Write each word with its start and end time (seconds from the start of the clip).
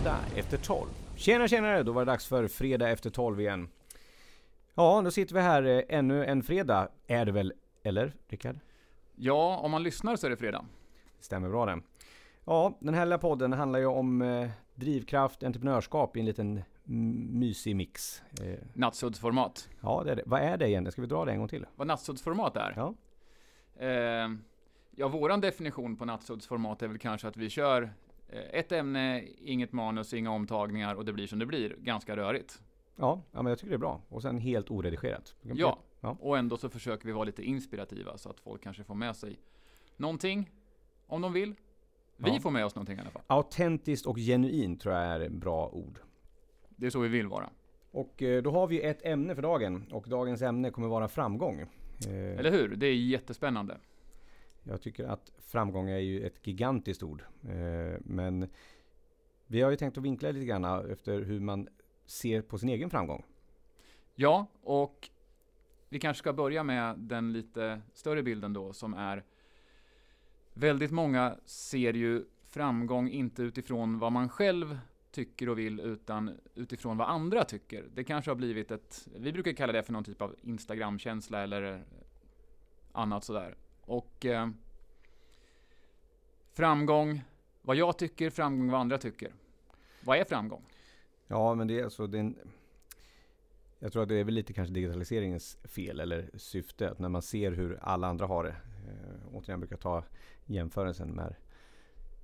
Fredag 0.00 0.18
efter 0.36 0.58
12. 0.58 0.88
Tjena 1.16 1.48
tjenare, 1.48 1.82
då 1.82 1.92
var 1.92 2.04
det 2.04 2.12
dags 2.12 2.26
för 2.26 2.48
Fredag 2.48 2.90
efter 2.90 3.10
12 3.10 3.40
igen. 3.40 3.68
Ja, 4.74 5.02
då 5.04 5.10
sitter 5.10 5.34
vi 5.34 5.40
här 5.40 5.62
eh, 5.62 5.82
ännu 5.88 6.24
en 6.24 6.42
fredag, 6.42 6.88
är 7.06 7.24
det 7.24 7.32
väl? 7.32 7.52
Eller, 7.82 8.14
Rickard? 8.28 8.58
Ja, 9.16 9.56
om 9.56 9.70
man 9.70 9.82
lyssnar 9.82 10.16
så 10.16 10.26
är 10.26 10.30
det 10.30 10.36
fredag. 10.36 10.64
Stämmer 11.20 11.48
bra 11.48 11.66
det. 11.66 11.80
Ja, 12.44 12.78
den 12.80 12.94
här 12.94 13.06
lilla 13.06 13.18
podden 13.18 13.52
handlar 13.52 13.78
ju 13.78 13.86
om 13.86 14.22
eh, 14.22 14.50
drivkraft, 14.74 15.42
entreprenörskap 15.42 16.16
i 16.16 16.20
en 16.20 16.26
liten 16.26 16.62
mysig 16.84 17.76
mix. 17.76 18.22
Eh, 18.42 18.58
Nattsuddsformat. 18.74 19.68
ja, 19.80 20.02
det 20.04 20.12
är 20.12 20.16
det. 20.16 20.22
Vad 20.26 20.40
är 20.40 20.56
det 20.56 20.70
egentligen? 20.70 20.92
Ska 20.92 21.00
vi 21.00 21.08
dra 21.08 21.24
det 21.24 21.32
en 21.32 21.38
gång 21.38 21.48
till? 21.48 21.66
Vad 21.76 21.86
nattsuddsformat 21.86 22.56
är? 22.56 22.72
Ja. 22.76 22.94
Eh, 23.86 24.30
ja, 24.90 25.08
våran 25.08 25.40
definition 25.40 25.96
på 25.96 26.04
nattsuddsformat 26.04 26.82
är 26.82 26.88
väl 26.88 26.98
kanske 26.98 27.28
att 27.28 27.36
vi 27.36 27.50
kör 27.50 27.90
ett 28.52 28.72
ämne, 28.72 29.24
inget 29.38 29.72
manus, 29.72 30.14
inga 30.14 30.30
omtagningar 30.30 30.94
och 30.94 31.04
det 31.04 31.12
blir 31.12 31.26
som 31.26 31.38
det 31.38 31.46
blir. 31.46 31.76
Ganska 31.78 32.16
rörigt. 32.16 32.62
Ja, 32.96 33.22
ja, 33.32 33.42
men 33.42 33.50
jag 33.50 33.58
tycker 33.58 33.70
det 33.70 33.76
är 33.76 33.78
bra. 33.78 34.00
Och 34.08 34.22
sen 34.22 34.38
helt 34.38 34.70
oredigerat. 34.70 35.34
Ja, 35.42 35.78
Ja. 36.00 36.16
och 36.20 36.38
ändå 36.38 36.56
så 36.56 36.68
försöker 36.68 37.06
vi 37.06 37.12
vara 37.12 37.24
lite 37.24 37.42
inspirativa 37.42 38.18
så 38.18 38.30
att 38.30 38.40
folk 38.40 38.62
kanske 38.62 38.84
får 38.84 38.94
med 38.94 39.16
sig 39.16 39.38
någonting 39.96 40.50
om 41.06 41.22
de 41.22 41.32
vill. 41.32 41.54
Vi 42.16 42.30
Ja. 42.34 42.40
får 42.40 42.50
med 42.50 42.64
oss 42.64 42.74
någonting 42.74 42.96
i 42.96 43.00
alla 43.00 43.10
fall. 43.10 43.22
Autentiskt 43.26 44.06
och 44.06 44.16
genuint 44.16 44.80
tror 44.80 44.94
jag 44.94 45.04
är 45.24 45.28
bra 45.28 45.68
ord. 45.68 45.98
Det 46.68 46.86
är 46.86 46.90
så 46.90 47.00
vi 47.00 47.08
vill 47.08 47.26
vara. 47.26 47.50
Och 47.90 48.22
eh, 48.22 48.42
då 48.42 48.50
har 48.50 48.66
vi 48.66 48.82
ett 48.82 49.04
ämne 49.06 49.34
för 49.34 49.42
dagen. 49.42 49.84
Och 49.92 50.08
dagens 50.08 50.42
ämne 50.42 50.70
kommer 50.70 50.88
vara 50.88 51.08
framgång. 51.08 51.60
Eh, 51.60 52.38
Eller 52.38 52.50
hur? 52.50 52.76
Det 52.76 52.86
är 52.86 52.94
jättespännande. 52.94 53.76
Jag 54.62 54.82
tycker 54.82 55.04
att 55.04 55.32
framgång 55.38 55.88
är 55.88 55.98
ju 55.98 56.26
ett 56.26 56.46
gigantiskt 56.46 57.02
ord. 57.02 57.22
Eh, 57.42 58.00
men 58.00 58.48
vi 59.46 59.62
har 59.62 59.70
ju 59.70 59.76
tänkt 59.76 59.98
att 59.98 60.04
vinkla 60.04 60.30
lite 60.30 60.46
grann 60.46 60.90
efter 60.90 61.22
hur 61.22 61.40
man 61.40 61.68
ser 62.06 62.42
på 62.42 62.58
sin 62.58 62.68
egen 62.68 62.90
framgång. 62.90 63.24
Ja, 64.14 64.46
och 64.62 65.10
vi 65.88 65.98
kanske 65.98 66.18
ska 66.18 66.32
börja 66.32 66.62
med 66.62 66.98
den 66.98 67.32
lite 67.32 67.80
större 67.92 68.22
bilden 68.22 68.52
då 68.52 68.72
som 68.72 68.94
är 68.94 69.24
Väldigt 70.54 70.90
många 70.90 71.36
ser 71.44 71.92
ju 71.92 72.24
framgång 72.48 73.08
inte 73.08 73.42
utifrån 73.42 73.98
vad 73.98 74.12
man 74.12 74.28
själv 74.28 74.78
tycker 75.10 75.48
och 75.48 75.58
vill 75.58 75.80
utan 75.80 76.38
utifrån 76.54 76.96
vad 76.96 77.08
andra 77.08 77.44
tycker. 77.44 77.84
Det 77.94 78.04
kanske 78.04 78.30
har 78.30 78.36
blivit 78.36 78.70
ett, 78.70 79.08
vi 79.16 79.32
brukar 79.32 79.52
kalla 79.52 79.72
det 79.72 79.82
för 79.82 79.92
någon 79.92 80.04
typ 80.04 80.22
av 80.22 80.36
Instagramkänsla 80.42 81.42
eller 81.42 81.84
annat 82.92 83.24
sådär. 83.24 83.56
Och 83.90 84.26
eh, 84.26 84.48
framgång, 86.52 87.22
vad 87.62 87.76
jag 87.76 87.98
tycker, 87.98 88.30
framgång 88.30 88.70
vad 88.70 88.80
andra 88.80 88.98
tycker. 88.98 89.32
Vad 90.04 90.18
är 90.18 90.24
framgång? 90.24 90.64
Ja, 91.26 91.54
men 91.54 91.68
det 91.68 91.80
är 91.80 91.84
alltså 91.84 92.06
det 92.06 92.18
är 92.18 92.20
en, 92.20 92.38
Jag 93.78 93.92
tror 93.92 94.02
att 94.02 94.08
det 94.08 94.14
är 94.14 94.24
väl 94.24 94.34
lite 94.34 94.52
kanske 94.52 94.74
digitaliseringens 94.74 95.58
fel 95.64 96.00
eller 96.00 96.30
syfte. 96.34 96.90
Att 96.90 96.98
när 96.98 97.08
man 97.08 97.22
ser 97.22 97.52
hur 97.52 97.78
alla 97.82 98.06
andra 98.06 98.26
har 98.26 98.44
det. 98.44 98.56
Eh, 98.88 99.34
återigen 99.34 99.60
brukar 99.60 99.74
jag 99.74 99.80
ta 99.80 100.04
jämförelsen 100.46 101.10
med 101.10 101.34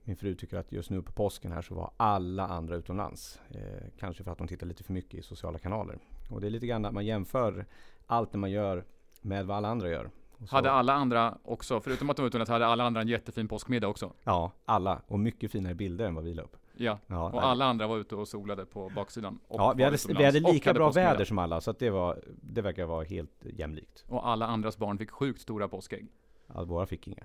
min 0.05 0.17
fru 0.17 0.35
tycker 0.35 0.57
att 0.57 0.73
just 0.73 0.91
nu 0.91 1.03
på 1.03 1.13
påsken 1.13 1.53
här 1.53 1.63
så 1.63 1.75
var 1.75 1.91
alla 1.97 2.47
andra 2.47 2.77
utomlands. 2.77 3.41
Eh, 3.49 3.89
kanske 3.99 4.25
för 4.25 4.31
att 4.31 4.39
de 4.39 4.49
tittar 4.49 4.67
lite 4.67 4.85
för 4.85 4.93
mycket 4.93 5.15
i 5.15 5.23
sociala 5.23 5.59
kanaler. 5.59 5.99
Och 6.31 6.41
det 6.41 6.47
är 6.47 6.51
lite 6.51 6.67
grann 6.67 6.85
att 6.85 6.95
man 6.95 7.07
jämför 7.07 7.67
allt 8.07 8.33
det 8.33 8.39
man 8.39 8.51
gör 8.51 8.85
med 9.21 9.47
vad 9.47 9.57
alla 9.57 9.69
andra 9.69 9.91
gör. 9.91 10.11
Hade 10.49 10.71
alla 10.71 10.93
andra 10.93 11.39
också, 11.45 11.81
förutom 11.81 12.11
att 12.11 12.17
de 12.17 12.23
var 12.23 12.27
utomlands, 12.29 12.51
hade 12.51 12.67
alla 12.67 12.85
andra 12.85 13.01
en 13.01 13.09
jättefin 13.09 13.49
påskmiddag 13.49 13.89
också? 13.89 14.13
Ja, 14.25 14.53
alla. 14.65 15.03
Och 15.07 15.19
mycket 15.19 15.53
finare 15.53 15.75
bilder 15.75 16.05
än 16.05 16.15
vad 16.15 16.25
vi 16.25 16.35
la 16.35 16.43
upp. 16.43 16.57
Ja, 16.79 16.99
Ja, 17.07 17.31
och 17.31 17.45
alla 17.47 17.65
andra 17.65 17.87
var 17.87 17.99
ute 17.99 18.15
och 18.17 18.29
solade 18.29 18.67
på 18.67 18.89
baksidan. 18.89 19.39
Ja, 19.49 19.75
vi 19.77 19.83
hade, 19.85 19.99
vi 20.09 20.25
hade 20.25 20.41
lika 20.41 20.75
bra 20.75 20.87
påskmiddag. 20.87 21.11
väder 21.11 21.25
som 21.25 21.39
alla, 21.39 21.61
så 21.61 21.71
att 21.71 21.79
det, 21.79 21.91
var, 21.91 22.19
det 22.43 22.63
verkar 22.63 22.87
vara 22.87 23.05
helt 23.05 23.45
jämlikt. 23.45 24.05
Och 24.09 24.29
alla 24.29 24.47
andras 24.47 24.79
barn 24.79 24.99
fick 24.99 25.11
sjukt 25.11 25.41
stora 25.41 25.69
påskägg. 25.69 26.07
Ja, 26.55 26.65
våra 26.65 26.87
fick 26.87 27.09
inga. 27.09 27.25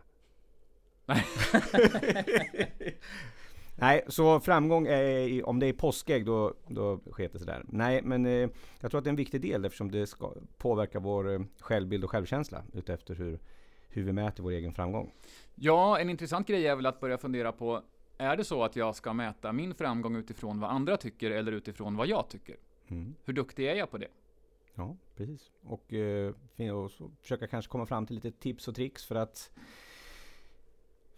Nej. 1.05 1.25
Nej, 3.81 4.03
så 4.07 4.39
framgång 4.39 4.87
är, 4.87 5.47
om 5.47 5.59
det 5.59 5.65
är 5.65 5.73
påskägg 5.73 6.25
då, 6.25 6.53
då 6.67 6.99
sker 7.11 7.29
det 7.33 7.39
sådär. 7.39 7.63
Nej, 7.67 8.01
men 8.01 8.25
eh, 8.25 8.49
jag 8.79 8.91
tror 8.91 8.97
att 8.97 9.03
det 9.03 9.07
är 9.07 9.11
en 9.11 9.15
viktig 9.15 9.41
del 9.41 9.65
eftersom 9.65 9.91
det 9.91 10.07
ska 10.07 10.33
påverka 10.57 10.99
vår 10.99 11.33
eh, 11.33 11.41
självbild 11.59 12.03
och 12.03 12.11
självkänsla 12.11 12.63
utefter 12.73 13.15
hur, 13.15 13.39
hur 13.89 14.03
vi 14.03 14.13
mäter 14.13 14.43
vår 14.43 14.51
egen 14.51 14.73
framgång. 14.73 15.11
Ja, 15.55 15.99
en 15.99 16.09
intressant 16.09 16.47
grej 16.47 16.67
är 16.67 16.75
väl 16.75 16.85
att 16.85 16.99
börja 16.99 17.17
fundera 17.17 17.51
på, 17.51 17.81
är 18.17 18.37
det 18.37 18.43
så 18.43 18.63
att 18.63 18.75
jag 18.75 18.95
ska 18.95 19.13
mäta 19.13 19.53
min 19.53 19.75
framgång 19.75 20.15
utifrån 20.15 20.59
vad 20.59 20.69
andra 20.69 20.97
tycker 20.97 21.31
eller 21.31 21.51
utifrån 21.51 21.95
vad 21.95 22.07
jag 22.07 22.29
tycker? 22.29 22.55
Mm. 22.87 23.15
Hur 23.25 23.33
duktig 23.33 23.67
är 23.67 23.75
jag 23.75 23.91
på 23.91 23.97
det? 23.97 24.07
Ja, 24.75 24.97
precis. 25.15 25.51
Och, 25.63 25.93
eh, 25.93 26.33
och 26.75 26.91
försöka 27.21 27.47
kanske 27.47 27.71
komma 27.71 27.85
fram 27.85 28.05
till 28.05 28.15
lite 28.15 28.31
tips 28.31 28.67
och 28.67 28.75
tricks 28.75 29.05
för 29.05 29.15
att 29.15 29.51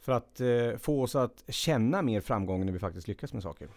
för 0.03 0.11
att 0.11 0.39
eh, 0.39 0.77
få 0.77 1.01
oss 1.01 1.15
att 1.15 1.43
känna 1.47 2.01
mer 2.01 2.21
framgång 2.21 2.65
när 2.65 2.73
vi 2.73 2.79
faktiskt 2.79 3.07
lyckas 3.07 3.33
med 3.33 3.43
saker. 3.43 3.67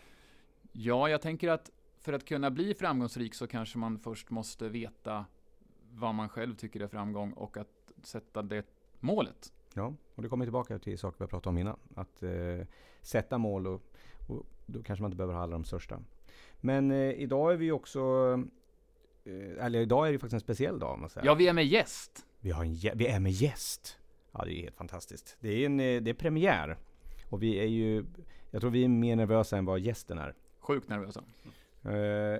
Ja, 0.72 1.08
jag 1.08 1.22
tänker 1.22 1.48
att 1.48 1.70
för 2.00 2.12
att 2.12 2.24
kunna 2.24 2.50
bli 2.50 2.74
framgångsrik 2.74 3.34
så 3.34 3.46
kanske 3.46 3.78
man 3.78 3.98
först 3.98 4.30
måste 4.30 4.68
veta 4.68 5.24
vad 5.92 6.14
man 6.14 6.28
själv 6.28 6.54
tycker 6.54 6.80
är 6.80 6.88
framgång 6.88 7.32
och 7.32 7.56
att 7.56 7.92
sätta 8.02 8.42
det 8.42 8.66
målet. 9.00 9.52
Ja, 9.74 9.94
och 10.14 10.22
det 10.22 10.28
kommer 10.28 10.44
tillbaka 10.44 10.78
till 10.78 10.98
saker 10.98 11.18
vi 11.18 11.22
har 11.22 11.28
pratat 11.28 11.46
om 11.46 11.58
innan. 11.58 11.78
Att 11.94 12.22
eh, 12.22 12.66
sätta 13.00 13.38
mål 13.38 13.66
och, 13.66 13.82
och 14.28 14.46
då 14.66 14.82
kanske 14.82 15.02
man 15.02 15.10
inte 15.10 15.16
behöver 15.16 15.34
ha 15.34 15.42
alla 15.42 15.52
de 15.52 15.64
största. 15.64 16.02
Men 16.60 16.90
eh, 16.90 17.10
idag 17.10 17.52
är 17.52 17.56
vi 17.56 17.72
också 17.72 18.00
eh, 19.24 19.64
eller 19.64 19.80
idag 19.80 20.08
är 20.08 20.12
det 20.12 20.18
faktiskt 20.18 20.34
en 20.34 20.40
speciell 20.40 20.78
dag 20.78 20.98
man 20.98 21.10
säger. 21.10 21.26
Ja, 21.26 21.34
vi 21.34 21.48
är 21.48 21.52
med 21.52 21.66
gäst. 21.66 22.26
Vi, 22.40 22.50
har 22.50 22.64
en, 22.64 22.98
vi 22.98 23.06
är 23.06 23.20
med 23.20 23.32
gäst. 23.32 23.98
Ja, 24.38 24.44
det 24.44 24.58
är 24.58 24.62
helt 24.62 24.76
fantastiskt. 24.76 25.36
Det 25.40 25.48
är, 25.48 25.66
en, 25.66 25.80
eh, 25.80 26.02
det 26.02 26.10
är 26.10 26.14
premiär. 26.14 26.76
Och 27.30 27.42
vi 27.42 27.58
är 27.58 27.66
ju, 27.66 28.04
jag 28.50 28.60
tror 28.60 28.70
vi 28.70 28.84
är 28.84 28.88
mer 28.88 29.16
nervösa 29.16 29.56
än 29.56 29.64
vad 29.64 29.80
gästen 29.80 30.18
är. 30.18 30.34
Sjukt 30.60 30.88
nervösa. 30.88 31.24
Eh, 31.84 31.94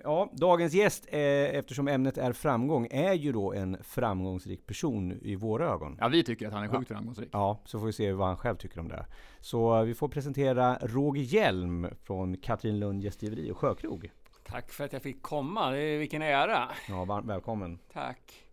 ja, 0.04 0.30
dagens 0.32 0.74
gäst, 0.74 1.06
eh, 1.08 1.20
eftersom 1.58 1.88
ämnet 1.88 2.18
är 2.18 2.32
framgång, 2.32 2.88
är 2.90 3.12
ju 3.12 3.32
då 3.32 3.52
en 3.52 3.76
framgångsrik 3.82 4.66
person 4.66 5.12
i 5.22 5.34
våra 5.36 5.68
ögon. 5.70 5.96
Ja, 6.00 6.08
vi 6.08 6.24
tycker 6.24 6.46
att 6.46 6.52
han 6.52 6.64
är 6.64 6.68
sjukt 6.68 6.88
framgångsrik. 6.88 7.28
Ja, 7.32 7.60
så 7.64 7.78
får 7.78 7.86
vi 7.86 7.92
se 7.92 8.12
vad 8.12 8.26
han 8.26 8.36
själv 8.36 8.56
tycker 8.56 8.80
om 8.80 8.88
det. 8.88 9.06
Så 9.40 9.82
vi 9.82 9.94
får 9.94 10.08
presentera 10.08 10.78
Roger 10.82 11.22
Hjelm 11.22 11.86
från 12.02 12.36
Katrinlund 12.36 13.02
Gästgiveri 13.02 13.50
och 13.50 13.58
Sjökrog. 13.58 14.10
Tack 14.44 14.72
för 14.72 14.84
att 14.84 14.92
jag 14.92 15.02
fick 15.02 15.22
komma. 15.22 15.70
Det 15.70 15.78
är, 15.78 15.98
vilken 15.98 16.22
ära. 16.22 16.68
Ja, 16.88 17.04
varmt 17.04 17.26
välkommen. 17.26 17.78
Tack. 17.92 18.45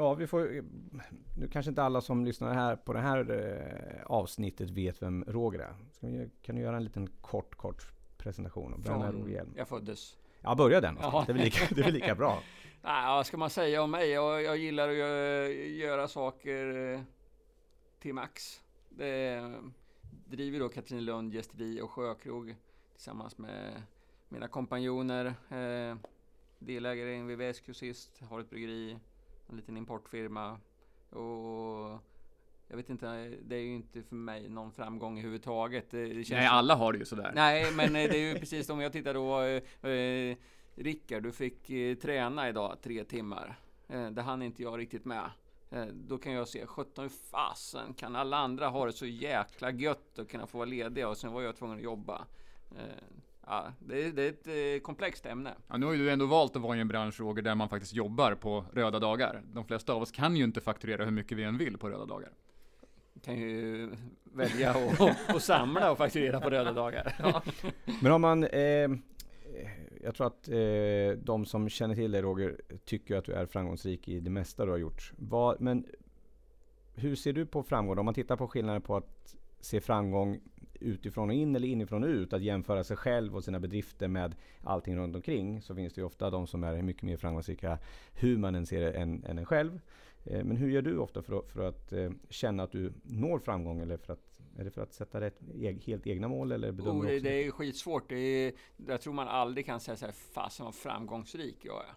Ja, 0.00 0.14
vi 0.14 0.26
får... 0.26 0.64
Nu 1.36 1.48
kanske 1.48 1.70
inte 1.70 1.82
alla 1.82 2.00
som 2.00 2.24
lyssnar 2.24 2.54
här 2.54 2.76
på 2.76 2.92
det 2.92 3.00
här 3.00 3.30
eh, 3.30 4.02
avsnittet 4.06 4.70
vet 4.70 5.02
vem 5.02 5.24
Roger 5.28 5.58
är. 5.58 5.74
Vi, 6.00 6.30
kan 6.42 6.56
du 6.56 6.62
göra 6.62 6.76
en 6.76 6.84
liten 6.84 7.06
kort, 7.20 7.54
kort 7.54 7.92
presentation? 8.16 8.82
Vem 8.86 9.00
är 9.00 9.12
Roger 9.12 9.34
Hjelm? 9.34 9.54
jag 9.56 9.68
föddes. 9.68 10.16
Ja, 10.40 10.54
börja 10.54 10.80
den. 10.80 10.98
Jaha. 11.00 11.24
Det 11.26 11.32
är 11.32 11.36
lika, 11.36 11.74
det 11.74 11.80
är 11.80 11.92
lika 11.92 12.14
bra. 12.14 12.42
Nej, 12.82 13.06
vad 13.06 13.26
ska 13.26 13.36
man 13.36 13.50
säga 13.50 13.82
om 13.82 13.90
mig? 13.90 14.08
Jag, 14.08 14.42
jag 14.42 14.56
gillar 14.56 14.88
att 14.88 14.94
göra, 14.94 15.48
göra 15.48 16.08
saker 16.08 16.92
eh, 16.92 17.00
till 17.98 18.14
max. 18.14 18.60
Det 18.88 19.34
eh, 19.34 19.50
driver 20.26 20.58
då 20.58 20.68
Katrinelund 20.68 21.34
Gästeri 21.34 21.80
och 21.80 21.90
Sjökrog 21.90 22.56
tillsammans 22.92 23.38
med 23.38 23.82
mina 24.28 24.48
kompanjoner. 24.48 25.26
Eh, 25.50 25.96
delägare 26.58 27.12
i 27.12 27.16
en 27.16 27.30
VVS-kursist, 27.30 28.22
har 28.28 28.40
ett 28.40 28.50
bryggeri, 28.50 28.98
en 29.50 29.56
liten 29.56 29.76
importfirma 29.76 30.58
och 31.10 32.00
jag 32.68 32.76
vet 32.76 32.90
inte, 32.90 33.36
det 33.42 33.56
är 33.56 33.60
ju 33.60 33.74
inte 33.74 34.02
för 34.02 34.14
mig 34.16 34.48
någon 34.48 34.72
framgång 34.72 35.18
överhuvudtaget. 35.18 35.90
Det, 35.90 36.04
det 36.04 36.24
känns 36.24 36.38
Nej, 36.38 36.46
alla 36.46 36.74
har 36.74 36.92
det 36.92 36.98
ju 36.98 37.04
sådär. 37.04 37.32
Nej, 37.34 37.72
men 37.72 37.96
eh, 37.96 38.10
det 38.10 38.18
är 38.18 38.32
ju 38.32 38.34
precis 38.40 38.70
om 38.70 38.80
jag 38.80 38.92
tittar 38.92 39.14
då. 39.14 39.40
Eh, 39.40 39.90
eh, 39.90 40.36
Rickard, 40.74 41.22
du 41.22 41.32
fick 41.32 41.70
eh, 41.70 41.94
träna 41.94 42.48
idag 42.48 42.76
tre 42.82 43.04
timmar. 43.04 43.58
Eh, 43.88 44.10
det 44.10 44.22
hann 44.22 44.42
inte 44.42 44.62
jag 44.62 44.78
riktigt 44.78 45.04
med. 45.04 45.30
Eh, 45.70 45.86
då 45.86 46.18
kan 46.18 46.32
jag 46.32 46.48
se, 46.48 46.66
17 46.66 47.02
hur 47.04 47.08
fasen 47.08 47.94
kan 47.94 48.16
alla 48.16 48.36
andra 48.36 48.68
ha 48.68 48.86
det 48.86 48.92
så 48.92 49.06
jäkla 49.06 49.70
gött 49.70 50.18
och 50.18 50.30
kunna 50.30 50.46
få 50.46 50.58
vara 50.58 50.68
lediga 50.68 51.08
och 51.08 51.16
sen 51.16 51.32
var 51.32 51.42
jag 51.42 51.56
tvungen 51.56 51.76
att 51.76 51.82
jobba. 51.82 52.26
Ja, 53.52 53.72
det, 53.78 54.04
är- 54.04 54.12
det 54.12 54.22
är 54.22 54.28
ett 54.28 54.76
eh, 54.78 54.82
komplext 54.82 55.26
ämne. 55.26 55.54
Ja, 55.68 55.76
nu 55.76 55.86
har 55.86 55.92
ju 55.92 55.98
du 55.98 56.10
ändå 56.10 56.26
valt 56.26 56.56
att 56.56 56.62
vara 56.62 56.76
i 56.76 56.80
en 56.80 56.88
bransch, 56.88 57.20
Roger, 57.20 57.42
där 57.42 57.54
man 57.54 57.68
faktiskt 57.68 57.94
jobbar 57.94 58.34
på 58.34 58.64
röda 58.72 58.98
dagar. 58.98 59.42
De 59.52 59.64
flesta 59.64 59.92
av 59.92 60.02
oss 60.02 60.10
kan 60.10 60.36
ju 60.36 60.44
inte 60.44 60.60
fakturera 60.60 61.04
hur 61.04 61.10
mycket 61.12 61.38
vi 61.38 61.42
än 61.42 61.58
vill 61.58 61.78
på 61.78 61.90
röda 61.90 62.06
dagar. 62.06 62.30
Kan 63.24 63.36
ju 63.38 63.90
välja 64.24 64.74
och, 64.76 65.00
och, 65.00 65.34
och 65.34 65.42
samla 65.42 65.90
och 65.92 65.98
fakturera 65.98 66.40
på 66.40 66.50
röda 66.50 66.72
dagar. 66.72 67.14
Men 68.02 68.12
om 68.12 68.20
man... 68.20 68.44
Eh, 68.44 68.88
jag 70.02 70.14
tror 70.14 70.26
att 70.26 70.48
eh, 70.48 71.18
de 71.24 71.44
som 71.46 71.68
känner 71.68 71.94
till 71.94 72.10
dig 72.12 72.22
Roger 72.22 72.60
tycker 72.84 73.16
att 73.16 73.24
du 73.24 73.32
är 73.32 73.46
framgångsrik 73.46 74.08
i 74.08 74.20
det 74.20 74.30
mesta 74.30 74.64
du 74.64 74.70
har 74.70 74.78
gjort. 74.78 75.12
Vad, 75.16 75.60
men 75.60 75.86
hur 76.94 77.16
ser 77.16 77.32
du 77.32 77.46
på 77.46 77.62
framgång? 77.62 77.98
Om 77.98 78.04
man 78.04 78.14
tittar 78.14 78.36
på 78.36 78.48
skillnaden 78.48 78.82
på 78.82 78.96
att 78.96 79.36
se 79.60 79.80
framgång 79.80 80.40
utifrån 80.80 81.28
och 81.28 81.34
in 81.34 81.56
eller 81.56 81.68
inifrån 81.68 82.02
och 82.02 82.08
ut, 82.08 82.32
att 82.32 82.42
jämföra 82.42 82.84
sig 82.84 82.96
själv 82.96 83.36
och 83.36 83.44
sina 83.44 83.60
bedrifter 83.60 84.08
med 84.08 84.34
allting 84.64 84.96
runt 84.96 85.16
omkring, 85.16 85.62
så 85.62 85.74
finns 85.74 85.92
det 85.92 86.00
ju 86.00 86.04
ofta 86.04 86.30
de 86.30 86.46
som 86.46 86.64
är 86.64 86.82
mycket 86.82 87.02
mer 87.02 87.16
framgångsrika 87.16 87.78
hur 88.12 88.38
man 88.38 88.54
än 88.54 88.66
ser 88.66 88.80
det 88.80 88.92
än, 88.92 89.24
än 89.24 89.38
en 89.38 89.46
själv. 89.46 89.80
Eh, 90.24 90.44
men 90.44 90.56
hur 90.56 90.70
gör 90.70 90.82
du 90.82 90.98
ofta 90.98 91.22
för 91.22 91.38
att, 91.38 91.50
för 91.50 91.68
att 91.68 91.92
eh, 91.92 92.10
känna 92.28 92.62
att 92.62 92.72
du 92.72 92.92
når 93.02 93.38
framgång? 93.38 93.80
Eller 93.80 93.96
för 93.96 94.12
att, 94.12 94.40
är 94.58 94.64
det 94.64 94.70
för 94.70 94.82
att 94.82 94.92
sätta 94.92 95.20
rätt, 95.20 95.40
helt 95.84 96.06
egna 96.06 96.28
mål? 96.28 96.52
Eller 96.52 96.72
bedömer 96.72 97.00
oh, 97.00 97.06
det, 97.06 97.20
det 97.20 97.46
är 97.46 97.50
skitsvårt. 97.50 98.08
Det 98.08 98.16
är, 98.16 98.52
jag 98.86 99.00
tror 99.00 99.12
man 99.12 99.28
aldrig 99.28 99.66
kan 99.66 99.80
säga 99.80 99.96
så 99.96 100.04
här, 100.04 100.12
fasen 100.12 100.64
vad 100.64 100.74
framgångsrik 100.74 101.56
jag 101.62 101.82
är. 101.84 101.94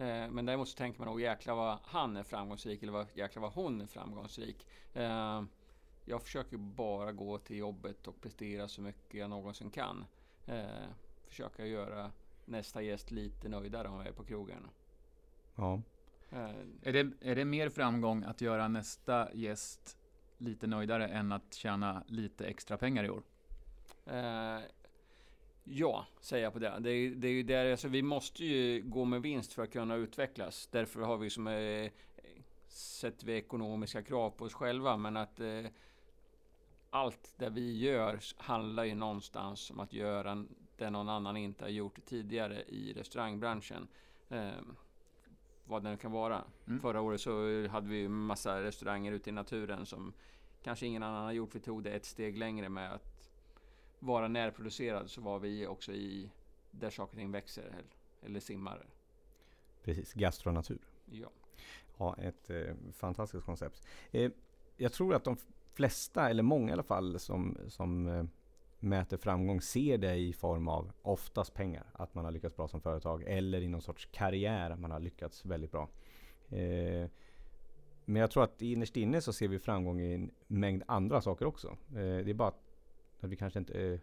Eh, 0.00 0.30
men 0.30 0.46
däremot 0.46 0.68
så 0.68 0.76
tänker 0.76 0.98
man 0.98 1.08
nog 1.08 1.20
jäklar 1.20 1.54
vad 1.54 1.78
han 1.82 2.16
är 2.16 2.22
framgångsrik 2.22 2.82
eller 2.82 2.92
vad, 2.92 3.06
jäklar 3.14 3.42
vad 3.42 3.52
hon 3.52 3.80
är 3.80 3.86
framgångsrik. 3.86 4.66
Jag 6.10 6.22
försöker 6.22 6.56
bara 6.56 7.12
gå 7.12 7.38
till 7.38 7.56
jobbet 7.56 8.06
och 8.06 8.20
prestera 8.20 8.68
så 8.68 8.80
mycket 8.80 9.20
jag 9.20 9.30
någonsin 9.30 9.70
kan. 9.70 10.04
Försöka 11.28 11.66
göra 11.66 12.10
nästa 12.44 12.82
gäst 12.82 13.10
lite 13.10 13.48
nöjdare 13.48 13.88
om 13.88 13.96
jag 13.96 14.06
är 14.06 14.12
på 14.12 14.24
krogen. 14.24 14.70
Ja. 15.56 15.82
Eh, 16.30 16.50
är, 16.82 16.92
det, 16.92 17.10
är 17.20 17.36
det 17.36 17.44
mer 17.44 17.68
framgång 17.68 18.24
att 18.24 18.40
göra 18.40 18.68
nästa 18.68 19.34
gäst 19.34 19.96
lite 20.38 20.66
nöjdare 20.66 21.08
än 21.08 21.32
att 21.32 21.54
tjäna 21.54 22.04
lite 22.06 22.46
extra 22.46 22.76
pengar 22.76 23.04
i 23.04 23.10
år? 23.10 23.22
Uh, 24.06 24.60
ja, 25.64 26.06
säger 26.20 26.44
jag 26.44 26.52
på 26.52 26.58
det. 26.58 26.78
Det 26.80 26.90
är, 26.90 27.10
det 27.10 27.28
är 27.28 27.32
ju 27.32 27.42
där, 27.42 27.70
alltså, 27.70 27.88
vi 27.88 28.02
måste 28.02 28.44
ju 28.44 28.82
gå 28.82 29.04
med 29.04 29.22
vinst 29.22 29.52
för 29.52 29.62
att 29.62 29.72
kunna 29.72 29.94
utvecklas. 29.94 30.68
Därför 30.70 31.00
har 31.00 31.16
vi 31.16 31.30
som 31.30 31.46
eh, 31.46 31.90
sätter 32.68 33.26
vi 33.26 33.32
ekonomiska 33.32 34.02
krav 34.02 34.30
på 34.30 34.44
oss 34.44 34.54
själva. 34.54 34.96
Men 34.96 35.16
att 35.16 35.40
eh, 35.40 35.64
allt 36.90 37.34
det 37.36 37.50
vi 37.50 37.78
gör 37.78 38.20
handlar 38.36 38.84
ju 38.84 38.94
någonstans 38.94 39.70
om 39.70 39.80
att 39.80 39.92
göra 39.92 40.46
det 40.76 40.90
någon 40.90 41.08
annan 41.08 41.36
inte 41.36 41.64
har 41.64 41.70
gjort 41.70 41.98
tidigare 42.06 42.62
i 42.62 42.92
restaurangbranschen. 42.92 43.88
Eh, 44.28 44.50
vad 45.64 45.82
den 45.82 45.98
kan 45.98 46.12
vara. 46.12 46.44
Mm. 46.66 46.80
Förra 46.80 47.00
året 47.00 47.20
så 47.20 47.66
hade 47.68 47.88
vi 47.88 48.08
massa 48.08 48.62
restauranger 48.62 49.12
ute 49.12 49.30
i 49.30 49.32
naturen 49.32 49.86
som 49.86 50.12
kanske 50.62 50.86
ingen 50.86 51.02
annan 51.02 51.24
har 51.24 51.32
gjort. 51.32 51.54
Vi 51.54 51.60
tog 51.60 51.82
det 51.82 51.90
ett 51.90 52.04
steg 52.04 52.38
längre 52.38 52.68
med 52.68 52.92
att 52.92 53.30
vara 53.98 54.28
närproducerad 54.28 55.10
så 55.10 55.20
var 55.20 55.38
vi 55.38 55.66
också 55.66 55.92
i 55.92 56.30
där 56.70 56.90
saker 56.90 57.12
och 57.12 57.18
ting 57.18 57.30
växer 57.30 57.62
eller, 57.62 57.84
eller 58.22 58.40
simmar. 58.40 58.86
Precis, 59.82 60.12
gastronatur. 60.12 60.80
Ja. 61.10 61.30
Ja, 61.98 62.16
ett 62.16 62.50
eh, 62.50 62.74
fantastiskt 62.92 63.44
koncept. 63.44 63.86
Eh, 64.10 64.30
jag 64.76 64.92
tror 64.92 65.14
att 65.14 65.24
de 65.24 65.36
flesta, 65.74 66.30
eller 66.30 66.42
många 66.42 66.68
i 66.68 66.72
alla 66.72 66.82
fall, 66.82 67.18
som, 67.18 67.58
som 67.68 68.06
eh, 68.08 68.24
mäter 68.78 69.16
framgång 69.16 69.60
ser 69.60 69.98
det 69.98 70.14
i 70.14 70.32
form 70.32 70.68
av 70.68 70.92
oftast 71.02 71.54
pengar. 71.54 71.86
Att 71.92 72.14
man 72.14 72.24
har 72.24 72.32
lyckats 72.32 72.56
bra 72.56 72.68
som 72.68 72.80
företag 72.80 73.22
eller 73.26 73.60
i 73.60 73.68
någon 73.68 73.82
sorts 73.82 74.08
karriär. 74.12 74.70
Att 74.70 74.80
man 74.80 74.90
har 74.90 75.00
lyckats 75.00 75.44
väldigt 75.44 75.72
bra. 75.72 75.88
Eh, 76.48 77.10
men 78.04 78.20
jag 78.20 78.30
tror 78.30 78.44
att 78.44 78.62
innerst 78.62 78.96
inne 78.96 79.20
så 79.20 79.32
ser 79.32 79.48
vi 79.48 79.58
framgång 79.58 80.00
i 80.00 80.14
en 80.14 80.30
mängd 80.46 80.82
andra 80.86 81.20
saker 81.20 81.46
också. 81.46 81.68
Eh, 81.68 81.94
det 81.94 82.30
är 82.30 82.34
bara 82.34 82.48
att, 82.48 82.62
vi 83.20 83.36
kanske 83.36 83.58
inte 83.58 83.80
eh, 83.80 83.98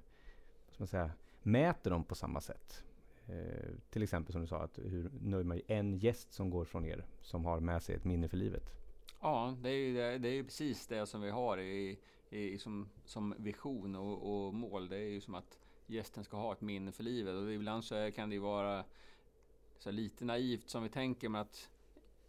ska 0.71 0.81
man 0.81 0.87
säga, 0.87 1.11
mäter 1.43 1.91
dem 1.91 2.03
på 2.03 2.15
samma 2.15 2.41
sätt. 2.41 2.83
Eh, 3.27 3.71
till 3.89 4.03
exempel 4.03 4.31
som 4.31 4.41
du 4.41 4.47
sa, 4.47 4.57
att 4.57 4.79
hur 4.83 5.11
nöjd 5.21 5.45
man 5.45 5.57
är 5.57 5.63
en 5.67 5.97
gäst 5.97 6.33
som 6.33 6.49
går 6.49 6.65
från 6.65 6.85
er 6.85 7.05
som 7.21 7.45
har 7.45 7.59
med 7.59 7.83
sig 7.83 7.95
ett 7.95 8.03
minne 8.03 8.27
för 8.27 8.37
livet. 8.37 8.63
Ja, 9.21 9.57
det 9.61 9.69
är 9.69 9.73
ju 9.73 9.93
det, 9.93 10.17
det 10.17 10.29
är 10.29 10.43
precis 10.43 10.87
det 10.87 11.05
som 11.05 11.21
vi 11.21 11.29
har 11.29 11.57
i 11.57 11.99
i, 12.29 12.57
som, 12.57 12.89
som 13.05 13.35
vision 13.37 13.95
och, 13.95 14.45
och, 14.45 14.53
mål. 14.53 14.89
Det 14.89 14.97
är 14.97 15.09
ju 15.09 15.21
som 15.21 15.35
att 15.35 15.59
gästen 15.85 16.23
ska 16.23 16.37
ha 16.37 16.53
ett 16.53 16.61
minne 16.61 16.91
för 16.91 17.03
livet. 17.03 17.35
Och 17.35 17.53
ibland 17.53 17.83
så 17.83 17.95
är, 17.95 18.11
kan 18.11 18.29
det 18.29 18.35
ju 18.35 18.41
vara 18.41 18.83
så 19.77 19.91
lite 19.91 20.25
naivt 20.25 20.69
som 20.69 20.83
vi 20.83 20.89
tänker, 20.89 21.29
men 21.29 21.41
att 21.41 21.69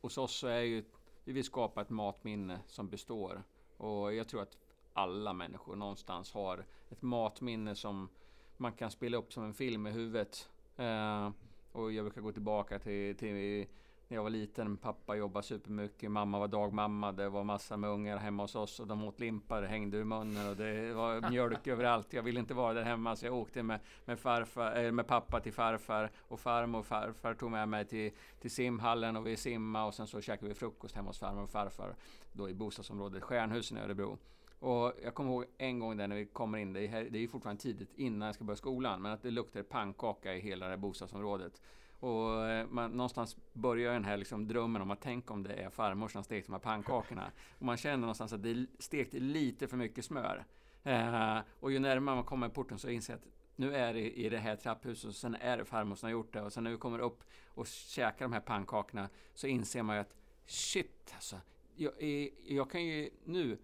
hos 0.01 0.19
oss 0.19 0.37
så 0.37 0.47
är 0.47 0.61
ju 0.61 0.85
vi 1.25 1.33
vill 1.33 1.45
skapa 1.45 1.81
ett 1.81 1.91
matminne 1.91 2.61
som 2.67 2.89
består. 2.89 3.43
Och 3.77 4.15
jag 4.15 4.29
tror 4.29 4.43
att 4.43 4.59
alla 4.93 5.33
människor 5.33 5.77
någonstans 5.77 6.33
har 6.33 6.65
ett 6.91 7.03
matminne 7.03 7.75
som 7.75 8.09
man 8.57 8.73
kan 8.73 8.91
spela 8.91 9.17
upp 9.17 9.33
som 9.33 9.45
en 9.45 9.55
film 9.55 9.87
i 9.87 9.91
huvudet. 9.91 10.51
Eh, 10.77 11.31
och 11.73 11.93
jag 11.93 12.05
brukar 12.05 12.21
gå 12.21 12.33
tillbaka 12.33 12.79
till, 12.79 13.17
till 13.17 13.67
när 14.09 14.17
jag 14.17 14.23
var 14.23 14.31
liten. 14.31 14.77
Pappa 14.77 15.17
jobbade 15.17 15.47
supermycket, 15.47 16.11
mamma 16.11 16.39
var 16.39 16.49
dagmamma. 16.49 17.13
Det 17.13 17.29
var 17.29 17.45
massa 17.45 17.77
med 17.77 17.91
ungar 17.91 18.17
hemma 18.17 18.43
hos 18.43 18.55
oss 18.55 18.81
och 18.81 18.87
de 18.87 19.05
åt 19.05 19.21
limpar, 19.21 19.63
hängde 19.63 19.97
ur 19.97 20.05
munnen 20.05 20.49
och 20.51 20.57
det 20.57 20.93
var 20.93 21.21
mjölk 21.31 21.67
överallt. 21.67 22.13
Jag 22.13 22.23
ville 22.23 22.41
inte 22.41 22.55
vara 22.55 22.75
där 22.75 22.83
hemma 22.83 23.17
så 23.17 23.27
jag 23.27 23.35
åkte 23.35 23.63
med, 23.63 23.81
med, 24.05 24.19
farfar, 24.19 24.85
äh, 24.85 24.93
med 24.93 25.07
pappa 25.07 25.41
till 25.41 25.53
farfar 25.53 26.11
och 26.29 26.41
farmor 26.41 26.79
och 26.79 26.87
farfar 26.87 27.35
tog 27.35 27.51
med 27.51 27.69
mig 27.69 27.85
till, 27.85 28.11
till 28.41 28.51
simhallen 28.51 29.17
och 29.17 29.27
vi 29.27 29.37
simmade 29.37 29.87
och 29.87 29.95
sen 29.95 30.07
så 30.07 30.21
käkade 30.21 30.49
vi 30.49 30.55
frukost 30.55 30.95
hemma 30.97 31.09
hos 31.09 31.19
farmor 31.19 31.43
och 31.43 31.51
farfar 31.51 31.95
då 32.33 32.49
i 32.49 32.55
bostadsområdet 32.55 33.23
Stjärnhusen 33.23 33.79
i 33.79 33.81
Örebro. 33.81 34.19
Och 34.61 34.93
jag 35.05 35.15
kommer 35.15 35.31
ihåg 35.31 35.45
en 35.59 35.79
gång 35.79 35.97
där 35.97 36.09
när 36.09 36.17
vi 36.17 36.27
kommer 36.27 36.59
in, 36.59 36.73
det 36.73 36.87
är, 36.87 37.11
det 37.11 37.19
är 37.19 37.29
fortfarande 37.29 37.63
tidigt 37.63 37.95
innan 37.95 38.27
jag 38.27 38.35
ska 38.35 38.45
börja 38.45 38.57
skolan, 38.57 39.03
men 39.03 39.13
att 39.13 39.23
det 39.23 39.31
luktar 39.31 39.63
pannkaka 39.63 40.35
i 40.35 40.41
hela 40.41 40.69
det 40.69 40.77
bostadsområdet. 40.77 41.61
Och 42.01 42.47
eh, 42.47 42.67
man, 42.67 42.91
någonstans 42.91 43.37
börjar 43.53 43.93
den 43.93 44.05
här 44.05 44.17
liksom 44.17 44.49
drömmen 44.49 44.83
om 44.83 44.91
att 44.91 45.01
tänka 45.01 45.35
om 45.35 45.43
det 45.43 45.55
är 45.55 45.71
farmor 45.71 46.09
som 46.09 46.25
stekt 46.25 46.47
de 46.47 46.53
här 46.53 46.61
pannkakorna. 46.61 47.31
Och 47.59 47.67
man 47.67 47.77
känner 47.77 47.97
någonstans 47.97 48.33
att 48.33 48.43
det 48.43 48.67
stekt 48.79 49.15
lite 49.15 49.69
för 49.69 49.77
mycket 49.77 50.05
smör. 50.05 50.45
Eh, 50.83 51.39
och 51.61 51.73
ju 51.73 51.79
närmare 51.79 52.15
man 52.15 52.25
kommer 52.25 52.49
porten 52.49 52.79
så 52.79 52.89
inser 52.89 53.13
jag 53.13 53.19
att 53.19 53.27
nu 53.57 53.75
är 53.75 53.95
det 53.95 54.19
i 54.19 54.29
det 54.29 54.39
här 54.39 54.57
trapphuset 54.57 55.09
och 55.09 55.15
sen 55.15 55.35
är 55.35 55.59
det 55.59 55.65
farmor 55.65 55.97
som 55.97 56.07
har 56.07 56.13
gjort 56.13 56.33
det. 56.33 56.43
Och 56.43 56.53
sen 56.53 56.65
när 56.65 56.71
vi 56.71 56.77
kommer 56.77 56.99
upp 56.99 57.25
och 57.49 57.67
käkar 57.67 58.25
de 58.25 58.33
här 58.33 58.41
pannkakorna 58.41 59.09
så 59.35 59.47
inser 59.47 59.83
man 59.83 59.97
ju 59.97 60.01
att 60.01 60.15
shit 60.47 61.13
alltså. 61.15 61.41
Jag, 61.75 61.93
eh, 61.99 62.29
jag 62.47 62.71
kan 62.71 62.85
ju 62.85 63.11
nu 63.25 63.59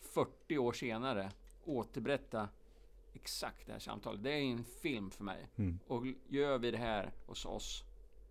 40 0.00 0.58
år 0.58 0.72
senare 0.72 1.30
återberätta 1.64 2.48
exakt 3.20 3.66
det 3.66 3.72
här 3.72 3.78
samtalet. 3.78 4.22
Det 4.22 4.30
är 4.30 4.40
en 4.40 4.64
film 4.64 5.10
för 5.10 5.24
mig. 5.24 5.48
Mm. 5.56 5.78
Och 5.86 6.06
gör 6.28 6.58
vi 6.58 6.70
det 6.70 6.78
här 6.78 7.12
hos 7.26 7.46
oss 7.46 7.84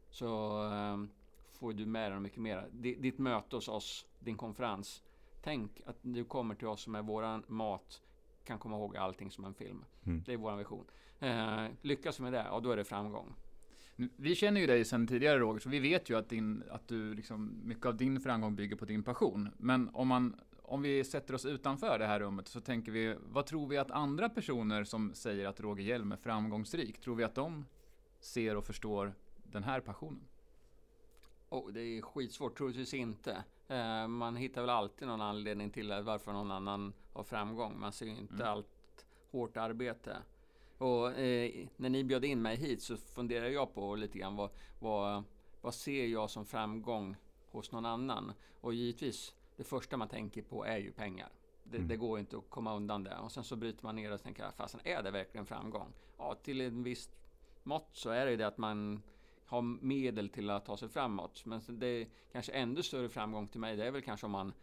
så 0.10 0.62
um, 0.64 1.10
får 1.52 1.74
du 1.74 1.86
med 1.86 2.12
dig 2.12 2.20
mycket 2.20 2.42
mer. 2.42 2.68
ditt 2.72 3.20
möte 3.20 3.56
hos 3.56 3.68
oss, 3.68 4.06
din 4.20 4.38
konferens. 4.38 5.04
Tänk 5.44 5.82
att 5.86 5.98
du 6.02 6.26
kommer 6.26 6.56
till 6.56 6.68
oss 6.68 6.88
med 6.88 7.06
våran 7.06 7.44
mat 7.48 8.02
kan 8.44 8.60
komma 8.60 8.78
ihåg 8.78 8.98
allting 8.98 9.32
som 9.32 9.46
en 9.46 9.54
film. 9.54 9.86
Mm. 10.06 10.24
Det 10.26 10.34
är 10.34 10.38
vår 10.38 10.56
vision. 10.56 10.86
Uh, 11.24 11.68
lyckas 11.82 12.20
vi 12.20 12.24
med 12.24 12.34
det, 12.34 12.46
ja 12.50 12.60
då 12.60 12.72
är 12.72 12.78
det 12.78 12.84
framgång. 12.84 13.36
Vi 14.16 14.36
känner 14.36 14.62
ju 14.62 14.68
dig 14.68 14.86
sedan 14.86 15.08
tidigare 15.08 15.40
Roger, 15.40 15.60
så 15.60 15.70
vi 15.70 15.80
vet 15.80 16.10
ju 16.10 16.18
att, 16.18 16.30
din, 16.30 16.64
att 16.72 16.88
du 16.88 17.14
liksom, 17.14 17.62
mycket 17.64 17.86
av 17.86 17.98
din 17.98 18.20
framgång 18.20 18.56
bygger 18.56 18.76
på 18.76 18.86
din 18.86 19.04
passion. 19.04 19.50
Men 19.58 19.90
om 19.94 20.08
man 20.08 20.36
om 20.70 20.82
vi 20.82 21.04
sätter 21.04 21.34
oss 21.34 21.46
utanför 21.46 22.00
det 22.00 22.06
här 22.06 22.20
rummet 22.20 22.48
så 22.48 22.62
tänker 22.62 22.92
vi, 22.92 23.16
vad 23.20 23.46
tror 23.46 23.68
vi 23.68 23.78
att 23.78 23.92
andra 23.92 24.30
personer 24.30 24.84
som 24.84 25.14
säger 25.14 25.48
att 25.48 25.60
Roger 25.60 25.84
Hjelm 25.84 26.12
är 26.12 26.18
framgångsrik, 26.18 27.02
tror 27.02 27.16
vi 27.16 27.24
att 27.24 27.36
de 27.36 27.66
ser 28.20 28.56
och 28.56 28.66
förstår 28.66 29.14
den 29.44 29.64
här 29.64 29.80
passionen? 29.82 30.28
Oh, 31.50 31.72
det 31.72 31.82
är 31.82 32.02
skitsvårt, 32.02 32.58
troligtvis 32.58 32.94
inte. 32.94 33.44
Eh, 33.68 34.08
man 34.08 34.36
hittar 34.36 34.62
väl 34.62 34.70
alltid 34.70 35.08
någon 35.08 35.22
anledning 35.22 35.70
till 35.70 36.02
varför 36.04 36.34
någon 36.34 36.52
annan 36.52 36.94
har 37.14 37.24
framgång. 37.24 37.80
Man 37.80 37.92
ser 37.92 38.06
ju 38.06 38.18
inte 38.18 38.34
mm. 38.34 38.48
allt 38.48 39.06
hårt 39.32 39.58
arbete. 39.58 40.18
Och 40.78 41.12
eh, 41.12 41.68
när 41.78 41.90
ni 41.90 42.04
bjöd 42.04 42.26
in 42.26 42.42
mig 42.42 42.58
hit 42.58 42.82
så 42.82 42.98
funderar 42.98 43.48
jag 43.48 43.74
på 43.74 43.96
lite 43.96 44.20
grann 44.20 44.36
vad, 44.36 44.50
vad, 44.80 45.24
vad 45.62 45.74
ser 45.74 46.06
jag 46.06 46.30
som 46.30 46.46
framgång 46.46 47.16
hos 47.52 47.72
någon 47.72 47.86
annan? 47.86 48.34
Och 48.62 48.74
givetvis 48.74 49.34
det 49.60 49.66
första 49.66 49.98
man 49.98 50.08
tänker 50.08 50.42
på 50.42 50.66
är 50.66 50.78
ju 50.78 50.92
pengar. 50.92 51.30
Det, 51.64 51.78
mm. 51.78 51.88
det, 51.88 51.98
går 51.98 52.20
inte 52.20 52.38
att 52.38 52.50
komma 52.50 52.76
undan 52.76 53.04
det. 53.04 53.18
Och 53.18 53.32
sen 53.32 53.44
så 53.44 53.56
bryter 53.56 53.84
man 53.84 53.96
ner 53.96 54.12
och 54.12 54.24
tänker, 54.24 54.52
fasen 54.52 54.80
är 54.84 55.04
det 55.04 55.12
verkligen 55.12 55.46
framgång? 55.46 55.94
Ja, 56.18 56.36
till 56.44 56.62
en 56.62 56.84
viss 56.84 57.10
mått 57.64 57.90
så 57.92 58.10
är 58.10 58.26
det 58.26 58.32
ju 58.32 58.38
det 58.38 58.48
att 58.48 58.58
man 58.58 59.02
har 59.46 59.62
medel 59.62 60.30
till 60.30 60.50
att 60.50 60.66
ta 60.66 60.78
sig 60.78 60.90
framåt. 60.90 61.46
Men 61.46 61.62
det 61.68 61.88
är 61.88 62.08
kanske 62.32 62.52
ännu 62.52 62.84
större 62.84 63.10
framgång 63.10 63.48
till 63.48 63.60
mig, 63.60 63.76
det 63.76 63.86
är 63.86 63.92
väl 63.92 64.02
kanske 64.02 64.26
om 64.26 64.32
man 64.32 64.54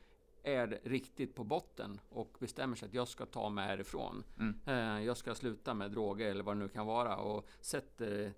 är 0.43 0.81
riktigt 0.85 1.35
på 1.35 1.45
botten 1.45 2.01
och 2.09 2.37
bestämmer 2.41 2.77
sig 2.77 2.87
att 2.87 2.95
jag 2.95 3.09
ska 3.09 3.27
ta 3.27 3.51
mig 3.51 3.67
härifrån. 3.67 4.25
Mm. 4.39 4.61
Eh, 4.67 5.05
jag 5.07 5.17
ska 5.17 5.35
sluta 5.35 5.75
med 5.75 5.91
droger 5.91 6.31
eller 6.31 6.45
vad 6.45 6.57
det 6.57 6.61
nu 6.61 6.69
kan 6.69 6.87
vara 6.87 7.17
och 7.17 7.49
sätter 7.61 8.33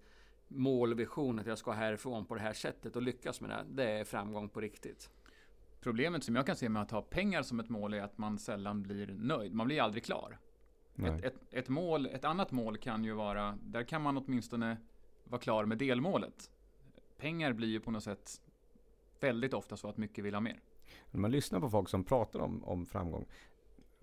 mål 0.48 0.92
och 0.92 1.00
vision 1.00 1.38
att 1.38 1.46
jag 1.46 1.58
ska 1.58 1.72
härifrån 1.72 2.26
på 2.26 2.34
det 2.34 2.40
här 2.40 2.52
sättet 2.52 2.96
och 2.96 3.02
lyckas 3.02 3.40
med 3.40 3.50
det. 3.50 3.64
Det 3.68 3.90
är 3.90 4.04
framgång 4.04 4.48
på 4.48 4.60
riktigt. 4.60 5.10
Problemet 5.88 6.24
som 6.24 6.36
jag 6.36 6.46
kan 6.46 6.56
se 6.56 6.68
med 6.68 6.82
att 6.82 6.90
ha 6.90 7.02
pengar 7.02 7.42
som 7.42 7.60
ett 7.60 7.68
mål 7.68 7.94
är 7.94 8.02
att 8.02 8.18
man 8.18 8.38
sällan 8.38 8.82
blir 8.82 9.06
nöjd. 9.06 9.54
Man 9.54 9.66
blir 9.66 9.82
aldrig 9.82 10.04
klar. 10.04 10.38
Ett, 10.96 11.24
ett, 11.24 11.34
ett, 11.50 11.68
mål, 11.68 12.06
ett 12.06 12.24
annat 12.24 12.50
mål 12.50 12.76
kan 12.78 13.04
ju 13.04 13.12
vara, 13.12 13.58
där 13.62 13.82
kan 13.82 14.02
man 14.02 14.16
åtminstone 14.16 14.76
vara 15.24 15.40
klar 15.40 15.64
med 15.64 15.78
delmålet. 15.78 16.50
Pengar 17.18 17.52
blir 17.52 17.68
ju 17.68 17.80
på 17.80 17.90
något 17.90 18.04
sätt 18.04 18.40
väldigt 19.20 19.54
ofta 19.54 19.76
så 19.76 19.88
att 19.88 19.96
mycket 19.96 20.24
vill 20.24 20.34
ha 20.34 20.40
mer. 20.40 20.60
När 21.10 21.20
man 21.20 21.30
lyssnar 21.30 21.60
på 21.60 21.70
folk 21.70 21.88
som 21.88 22.04
pratar 22.04 22.40
om, 22.40 22.64
om 22.64 22.86
framgång. 22.86 23.26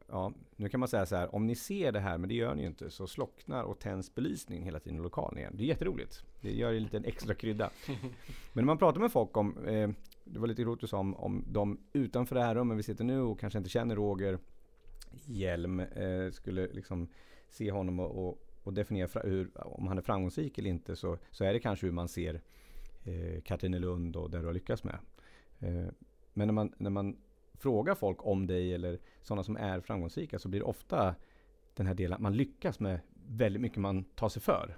ja, 0.08 0.34
nu 0.56 0.70
kan 0.70 0.80
man 0.80 0.89
säga 0.89 1.06
så 1.06 1.15
här, 1.15 1.36
om 1.36 1.48
ni 1.48 1.56
ser 1.56 1.92
det 1.92 2.00
här, 2.00 2.18
men 2.18 2.30
det 2.30 2.36
gör 2.36 2.56
ni 2.56 2.62
ju 2.62 2.68
inte, 2.68 2.89
så 2.89 3.08
slocknar 3.08 3.63
och 3.63 3.80
tänds 3.80 4.15
belysningen 4.15 4.63
hela 4.63 4.80
tiden 4.80 5.00
i 5.00 5.01
lokalen 5.01 5.38
igen. 5.38 5.54
Det 5.58 5.63
är 5.63 5.68
jätteroligt. 5.68 6.24
Det 6.42 6.51
gör 6.51 6.74
en 6.74 6.84
liten 6.84 7.06
extra 7.06 7.36
krydda. 7.36 7.70
Men 7.88 8.06
när 8.54 8.63
man 8.63 8.77
pratar 8.77 9.01
med 9.01 9.12
folk 9.12 9.38
om, 9.38 9.65
eh, 9.68 9.89
det 10.25 10.39
var 10.39 10.48
lite 10.48 10.63
roligt 10.63 10.82
du 10.82 10.88
sa 10.88 10.98
om, 10.98 11.15
om 11.15 11.46
de 11.48 11.77
utanför 11.94 12.36
det 12.36 12.44
här 12.44 12.55
rummet 12.55 12.77
vi 12.77 12.84
sitter 12.84 13.03
nu 13.03 13.22
och 13.22 13.39
kanske 13.39 13.58
inte 13.58 13.70
känner 13.70 13.96
Roger 13.96 14.39
Hjelm, 15.25 15.79
eh, 15.79 16.32
skulle 16.32 16.67
liksom 16.67 17.08
se 17.50 17.72
honom 17.72 18.00
och, 18.00 18.27
och, 18.27 18.41
och 18.63 18.74
definiera 18.74 19.22
hur, 19.24 19.51
om 19.55 19.88
han 19.88 19.98
är 19.98 20.01
framgångsrik 20.01 20.58
eller 20.58 20.70
inte, 20.70 20.96
så, 20.96 21.17
så 21.32 21.44
är 21.44 21.53
det 21.53 21.60
kanske 21.60 21.86
hur 21.86 21.94
man 21.94 22.08
ser 22.08 22.41
eh, 23.03 23.41
Katrinelund 23.41 24.15
och 24.15 24.29
det 24.29 24.39
du 24.39 24.46
har 24.46 24.53
lyckats 24.53 24.84
med. 24.84 24.98
Eh, 25.60 25.88
men 26.34 26.48
när 26.48 26.53
man, 26.53 26.74
när 26.77 26.89
man 26.89 27.17
frågar 27.53 27.96
folk 27.96 28.25
om 28.25 28.48
dig 28.48 28.74
eller 28.74 29.00
sådana 29.22 29.44
som 29.44 29.58
är 29.58 29.82
framgångsrika 29.82 30.39
så 30.39 30.48
blir 30.48 30.60
det 30.60 30.65
ofta 30.65 31.15
den 31.74 31.88
här 31.88 31.94
delen 31.94 32.13
att 32.13 32.22
man 32.22 32.38
lyckas 32.38 32.79
med 32.79 33.00
väldigt 33.27 33.62
mycket 33.62 33.77
man 33.77 34.03
tar 34.03 34.29
sig 34.29 34.41
för. 34.41 34.77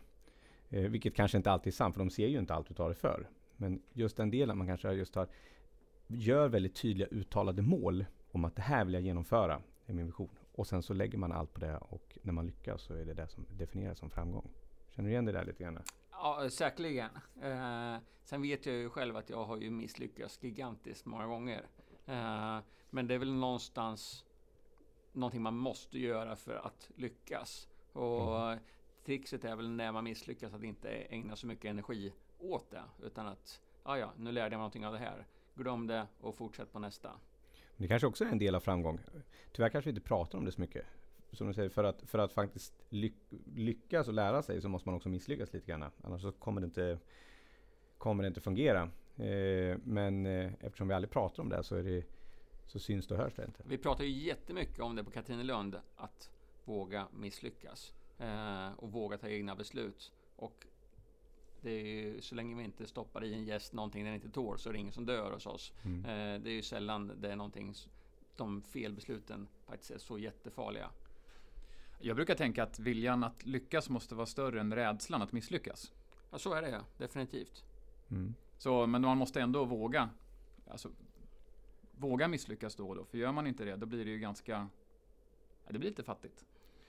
Eh, 0.69 0.81
vilket 0.81 1.15
kanske 1.15 1.37
inte 1.37 1.51
alltid 1.51 1.73
är 1.73 1.75
sant, 1.75 1.95
för 1.95 1.99
de 1.99 2.09
ser 2.09 2.27
ju 2.27 2.39
inte 2.39 2.53
allt 2.53 2.67
du 2.67 2.73
tar 2.73 2.89
dig 2.89 2.97
för. 2.97 3.29
Men 3.57 3.81
just 3.93 4.17
den 4.17 4.31
delen, 4.31 4.57
man 4.57 4.67
kanske 4.67 4.91
just 4.91 5.15
har, 5.15 5.27
gör 6.07 6.47
väldigt 6.47 6.75
tydliga 6.75 7.07
uttalade 7.07 7.61
mål 7.61 8.05
om 8.31 8.45
att 8.45 8.55
det 8.55 8.61
här 8.61 8.85
vill 8.85 8.93
jag 8.93 9.03
genomföra, 9.03 9.61
är 9.85 9.93
min 9.93 10.05
vision. 10.05 10.29
Och 10.51 10.67
sen 10.67 10.83
så 10.83 10.93
lägger 10.93 11.17
man 11.17 11.31
allt 11.31 11.53
på 11.53 11.59
det 11.59 11.77
och 11.77 12.17
när 12.21 12.33
man 12.33 12.45
lyckas 12.45 12.81
så 12.81 12.93
är 12.93 13.05
det 13.05 13.13
det 13.13 13.27
som 13.27 13.45
definieras 13.57 13.99
som 13.99 14.09
framgång. 14.09 14.49
Känner 14.89 15.09
du 15.09 15.13
igen 15.13 15.25
det 15.25 15.31
där 15.31 15.45
lite 15.45 15.63
grann? 15.63 15.79
Ja, 16.11 16.49
säkerligen. 16.49 17.09
Eh, 17.41 17.95
sen 18.23 18.41
vet 18.41 18.65
jag 18.65 18.75
ju 18.75 18.89
själv 18.89 19.15
att 19.15 19.29
jag 19.29 19.45
har 19.45 19.57
ju 19.57 19.69
misslyckats 19.69 20.43
gigantiskt 20.43 21.05
många 21.05 21.27
gånger. 21.27 21.65
Eh, 22.05 22.59
men 22.89 23.07
det 23.07 23.13
är 23.13 23.17
väl 23.19 23.33
någonstans 23.33 24.25
någonting 25.11 25.41
man 25.41 25.57
måste 25.57 25.99
göra 25.99 26.35
för 26.35 26.55
att 26.55 26.89
lyckas. 26.95 27.67
Och 27.93 28.41
mm. 28.41 28.59
trixet 29.05 29.45
är 29.45 29.55
väl 29.55 29.69
när 29.69 29.91
man 29.91 30.03
misslyckas 30.03 30.53
att 30.53 30.63
inte 30.63 30.89
ägna 30.89 31.35
så 31.35 31.47
mycket 31.47 31.65
energi 31.65 32.13
åt 32.39 32.71
det. 32.71 32.83
Utan 33.03 33.27
att, 33.27 33.61
ja 33.83 33.97
ja, 33.97 34.13
nu 34.17 34.31
lärde 34.31 34.45
jag 34.45 34.49
mig 34.49 34.57
någonting 34.57 34.85
av 34.85 34.93
det 34.93 34.99
här. 34.99 35.25
Glöm 35.55 35.87
det 35.87 36.07
och 36.21 36.35
fortsätt 36.35 36.71
på 36.71 36.79
nästa. 36.79 37.11
Det 37.77 37.87
kanske 37.87 38.07
också 38.07 38.25
är 38.25 38.29
en 38.29 38.37
del 38.37 38.55
av 38.55 38.59
framgång. 38.59 38.99
Tyvärr 39.51 39.69
kanske 39.69 39.89
vi 39.89 39.97
inte 39.97 40.07
pratar 40.07 40.37
om 40.37 40.45
det 40.45 40.51
så 40.51 40.61
mycket. 40.61 40.85
Som 41.31 41.47
du 41.47 41.53
säger, 41.53 41.69
för 41.69 41.83
att, 41.83 42.01
för 42.01 42.19
att 42.19 42.33
faktiskt 42.33 42.73
lyckas 43.55 44.07
och 44.07 44.13
lära 44.13 44.41
sig 44.41 44.61
så 44.61 44.69
måste 44.69 44.89
man 44.89 44.95
också 44.95 45.09
misslyckas 45.09 45.53
lite 45.53 45.71
grann. 45.71 45.91
Annars 46.03 46.21
så 46.21 46.31
kommer 46.31 46.61
det 46.61 46.65
inte, 46.65 46.99
kommer 47.97 48.23
det 48.23 48.27
inte 48.27 48.41
fungera. 48.41 48.89
Eh, 49.15 49.77
men 49.83 50.25
eh, 50.25 50.51
eftersom 50.59 50.87
vi 50.87 50.93
aldrig 50.93 51.11
pratar 51.11 51.43
om 51.43 51.49
det 51.49 51.63
så, 51.63 51.75
är 51.75 51.83
det, 51.83 52.03
så 52.65 52.79
syns 52.79 53.07
det 53.07 53.13
och 53.13 53.21
hörs 53.21 53.33
det 53.35 53.45
inte. 53.45 53.63
Vi 53.67 53.77
pratar 53.77 54.03
ju 54.03 54.09
jättemycket 54.09 54.79
om 54.79 54.95
det 54.95 55.03
på 55.03 55.11
Katrinelund, 55.11 55.79
att 55.95 56.29
våga 56.65 57.07
misslyckas. 57.13 57.93
Eh, 58.17 58.73
och 58.77 58.91
våga 58.91 59.17
ta 59.17 59.27
egna 59.27 59.55
beslut. 59.55 60.11
Och 60.35 60.67
det 61.61 61.69
är 61.71 61.85
ju, 61.85 62.21
så 62.21 62.35
länge 62.35 62.55
vi 62.55 62.63
inte 62.63 62.87
stoppar 62.87 63.23
i 63.23 63.33
en 63.33 63.45
gäst 63.45 63.73
någonting 63.73 64.05
den 64.05 64.13
inte 64.13 64.29
tål 64.29 64.59
så 64.59 64.69
är 64.69 64.73
det 64.73 64.79
ingen 64.79 64.93
som 64.93 65.05
dör 65.05 65.31
hos 65.31 65.45
oss. 65.45 65.73
Mm. 65.85 66.05
Eh, 66.05 66.41
det 66.41 66.49
är 66.49 66.53
ju 66.53 66.61
sällan 66.61 67.11
det 67.21 67.31
är 67.31 67.35
någonting, 67.35 67.73
de 68.35 68.61
felbesluten 68.61 69.47
faktiskt 69.65 69.91
är 69.91 69.97
så 69.97 70.19
jättefarliga. 70.19 70.89
Jag 71.99 72.15
brukar 72.15 72.35
tänka 72.35 72.63
att 72.63 72.79
viljan 72.79 73.23
att 73.23 73.45
lyckas 73.45 73.89
måste 73.89 74.15
vara 74.15 74.25
större 74.25 74.59
än 74.59 74.73
rädslan 74.73 75.21
att 75.21 75.31
misslyckas. 75.31 75.93
Ja, 76.31 76.37
så 76.37 76.53
är 76.53 76.61
det 76.61 76.69
ja. 76.69 76.81
Definitivt. 76.97 77.65
Mm. 78.09 78.33
Så, 78.57 78.87
men 78.87 79.01
man 79.01 79.17
måste 79.17 79.41
ändå 79.41 79.65
våga. 79.65 80.09
Alltså, 80.67 80.91
våga 81.91 82.27
misslyckas 82.27 82.75
då 82.75 82.89
och 82.89 82.95
då. 82.95 83.05
För 83.05 83.17
gör 83.17 83.31
man 83.31 83.47
inte 83.47 83.65
det, 83.65 83.75
då 83.75 83.85
blir 83.85 84.05
det 84.05 84.11
ju 84.11 84.19
ganska... 84.19 84.69
Ja, 85.65 85.71
det 85.71 85.79
blir 85.79 85.89
lite 85.89 86.03
fattigt. 86.03 86.45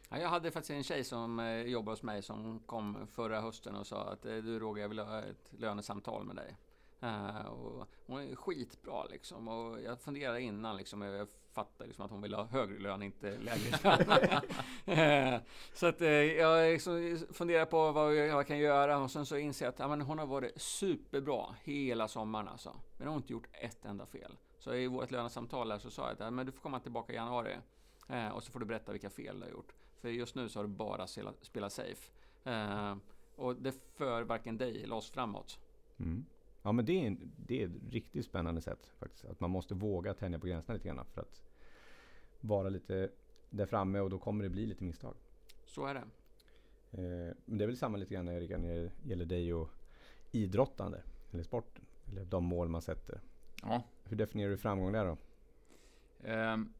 Ja, 0.08 0.18
jag 0.18 0.28
hade 0.28 0.50
faktiskt 0.50 0.70
en 0.70 0.84
tjej 0.84 1.04
som 1.04 1.40
eh, 1.40 1.60
jobbar 1.60 1.92
hos 1.92 2.02
mig 2.02 2.22
som 2.22 2.60
kom 2.66 3.06
förra 3.12 3.40
hösten 3.40 3.76
och 3.76 3.86
sa 3.86 4.12
att 4.12 4.26
eh, 4.26 4.36
du 4.36 4.58
Roger, 4.58 4.82
jag 4.82 4.88
vill 4.88 4.98
ha 4.98 5.18
ett 5.18 5.52
lönesamtal 5.58 6.24
med 6.24 6.36
dig. 6.36 6.56
Uh, 7.02 7.46
och 7.46 7.86
hon 8.06 8.20
är 8.20 8.36
skitbra 8.36 9.04
liksom 9.04 9.48
och 9.48 9.82
jag 9.82 10.00
funderade 10.00 10.40
innan 10.40 10.76
liksom, 10.76 11.02
jag 11.02 11.28
fattade 11.52 11.86
liksom 11.86 12.04
att 12.04 12.10
hon 12.10 12.22
ville 12.22 12.36
ha 12.36 12.44
högre 12.44 12.78
lön, 12.78 13.02
inte 13.02 13.38
lägre 13.38 13.78
lön. 13.82 15.34
uh, 15.34 15.40
så 15.74 15.86
att 15.86 16.00
uh, 16.00 16.08
jag 16.08 16.72
liksom 16.72 17.18
funderar 17.32 17.64
på 17.64 17.92
vad 17.92 18.14
jag 18.14 18.46
kan 18.46 18.58
göra 18.58 18.98
och 18.98 19.10
sen 19.10 19.26
så 19.26 19.36
inser 19.36 19.66
jag 19.66 19.72
att 19.72 19.78
ja, 19.78 19.88
men 19.88 20.00
hon 20.00 20.18
har 20.18 20.26
varit 20.26 20.60
superbra 20.60 21.54
hela 21.62 22.08
sommaren 22.08 22.48
alltså. 22.48 22.76
Men 22.96 23.06
hon 23.06 23.14
har 23.14 23.20
inte 23.20 23.32
gjort 23.32 23.48
ett 23.52 23.84
enda 23.84 24.06
fel. 24.06 24.36
Så 24.58 24.74
i 24.74 24.86
vårt 24.86 25.10
lönesamtal 25.10 25.80
så 25.80 25.90
sa 25.90 26.02
jag 26.02 26.12
att 26.12 26.20
ja, 26.20 26.30
men 26.30 26.46
du 26.46 26.52
får 26.52 26.60
komma 26.60 26.80
tillbaka 26.80 27.12
i 27.12 27.16
januari 27.16 27.56
och 28.32 28.42
så 28.42 28.52
får 28.52 28.60
du 28.60 28.66
berätta 28.66 28.92
vilka 28.92 29.10
fel 29.10 29.40
du 29.40 29.46
har 29.46 29.50
gjort. 29.50 29.72
För 30.00 30.08
just 30.08 30.34
nu 30.34 30.48
så 30.48 30.58
har 30.58 30.64
du 30.64 30.70
bara 30.70 31.06
spelat 31.42 31.72
safe. 31.72 32.10
och 33.36 33.56
det 33.56 33.74
för 33.94 34.22
varken 34.22 34.58
dig 34.58 34.82
eller 34.82 34.96
oss 34.96 35.10
framåt. 35.10 35.58
Mm. 35.98 36.24
Ja 36.62 36.72
men 36.72 36.84
det 36.84 36.92
är, 36.92 37.06
en, 37.06 37.32
det 37.36 37.62
är 37.62 37.66
ett 37.66 37.92
riktigt 37.92 38.26
spännande 38.26 38.60
sätt 38.60 38.92
faktiskt. 38.98 39.24
Att 39.24 39.40
man 39.40 39.50
måste 39.50 39.74
våga 39.74 40.14
tänja 40.14 40.38
på 40.38 40.46
gränserna 40.46 40.74
lite 40.74 40.88
grann 40.88 41.04
för 41.04 41.20
att 41.20 41.42
vara 42.40 42.68
lite 42.68 43.10
där 43.50 43.66
framme 43.66 44.00
och 44.00 44.10
då 44.10 44.18
kommer 44.18 44.44
det 44.44 44.50
bli 44.50 44.66
lite 44.66 44.84
misstag. 44.84 45.14
Så 45.66 45.86
är 45.86 45.94
det. 45.94 46.04
Eh, 46.92 47.34
men 47.44 47.58
det 47.58 47.64
är 47.64 47.66
väl 47.66 47.76
samma 47.76 47.96
lite 47.96 48.14
grann 48.14 48.28
Erika 48.28 48.58
när 48.58 48.74
det 48.74 48.90
gäller 49.04 49.24
dig 49.24 49.54
och 49.54 49.70
idrottande 50.32 51.02
eller 51.32 51.42
sporten. 51.42 51.84
Eller 52.10 52.24
de 52.24 52.44
mål 52.44 52.68
man 52.68 52.82
sätter. 52.82 53.20
Ja. 53.62 53.82
Hur 54.04 54.16
definierar 54.16 54.50
du 54.50 54.58
framgång 54.58 54.92
där 54.92 55.04
då? 55.04 55.16
Um, 56.32 56.72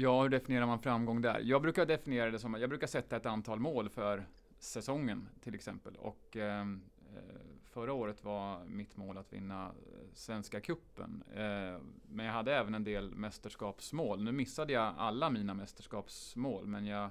ja, 0.00 0.22
hur 0.22 0.28
definierar 0.28 0.66
man 0.66 0.78
framgång 0.78 1.20
där? 1.20 1.40
Jag 1.44 1.62
brukar 1.62 1.86
definiera 1.86 2.30
det 2.30 2.38
som 2.38 2.54
att 2.54 2.60
jag 2.60 2.70
brukar 2.70 2.86
sätta 2.86 3.16
ett 3.16 3.26
antal 3.26 3.60
mål 3.60 3.88
för 3.88 4.26
säsongen 4.58 5.28
till 5.40 5.54
exempel. 5.54 5.96
Och 5.96 6.36
ehm, 6.36 6.82
Eh, 7.16 7.22
förra 7.64 7.92
året 7.92 8.24
var 8.24 8.64
mitt 8.64 8.96
mål 8.96 9.18
att 9.18 9.32
vinna 9.32 9.66
eh, 9.66 9.72
Svenska 10.12 10.60
Kuppen. 10.60 11.24
Eh, 11.34 11.80
men 12.08 12.26
jag 12.26 12.32
hade 12.32 12.56
även 12.56 12.74
en 12.74 12.84
del 12.84 13.14
mästerskapsmål. 13.14 14.22
Nu 14.22 14.32
missade 14.32 14.72
jag 14.72 14.94
alla 14.96 15.30
mina 15.30 15.54
mästerskapsmål, 15.54 16.66
men 16.66 16.86
jag 16.86 17.10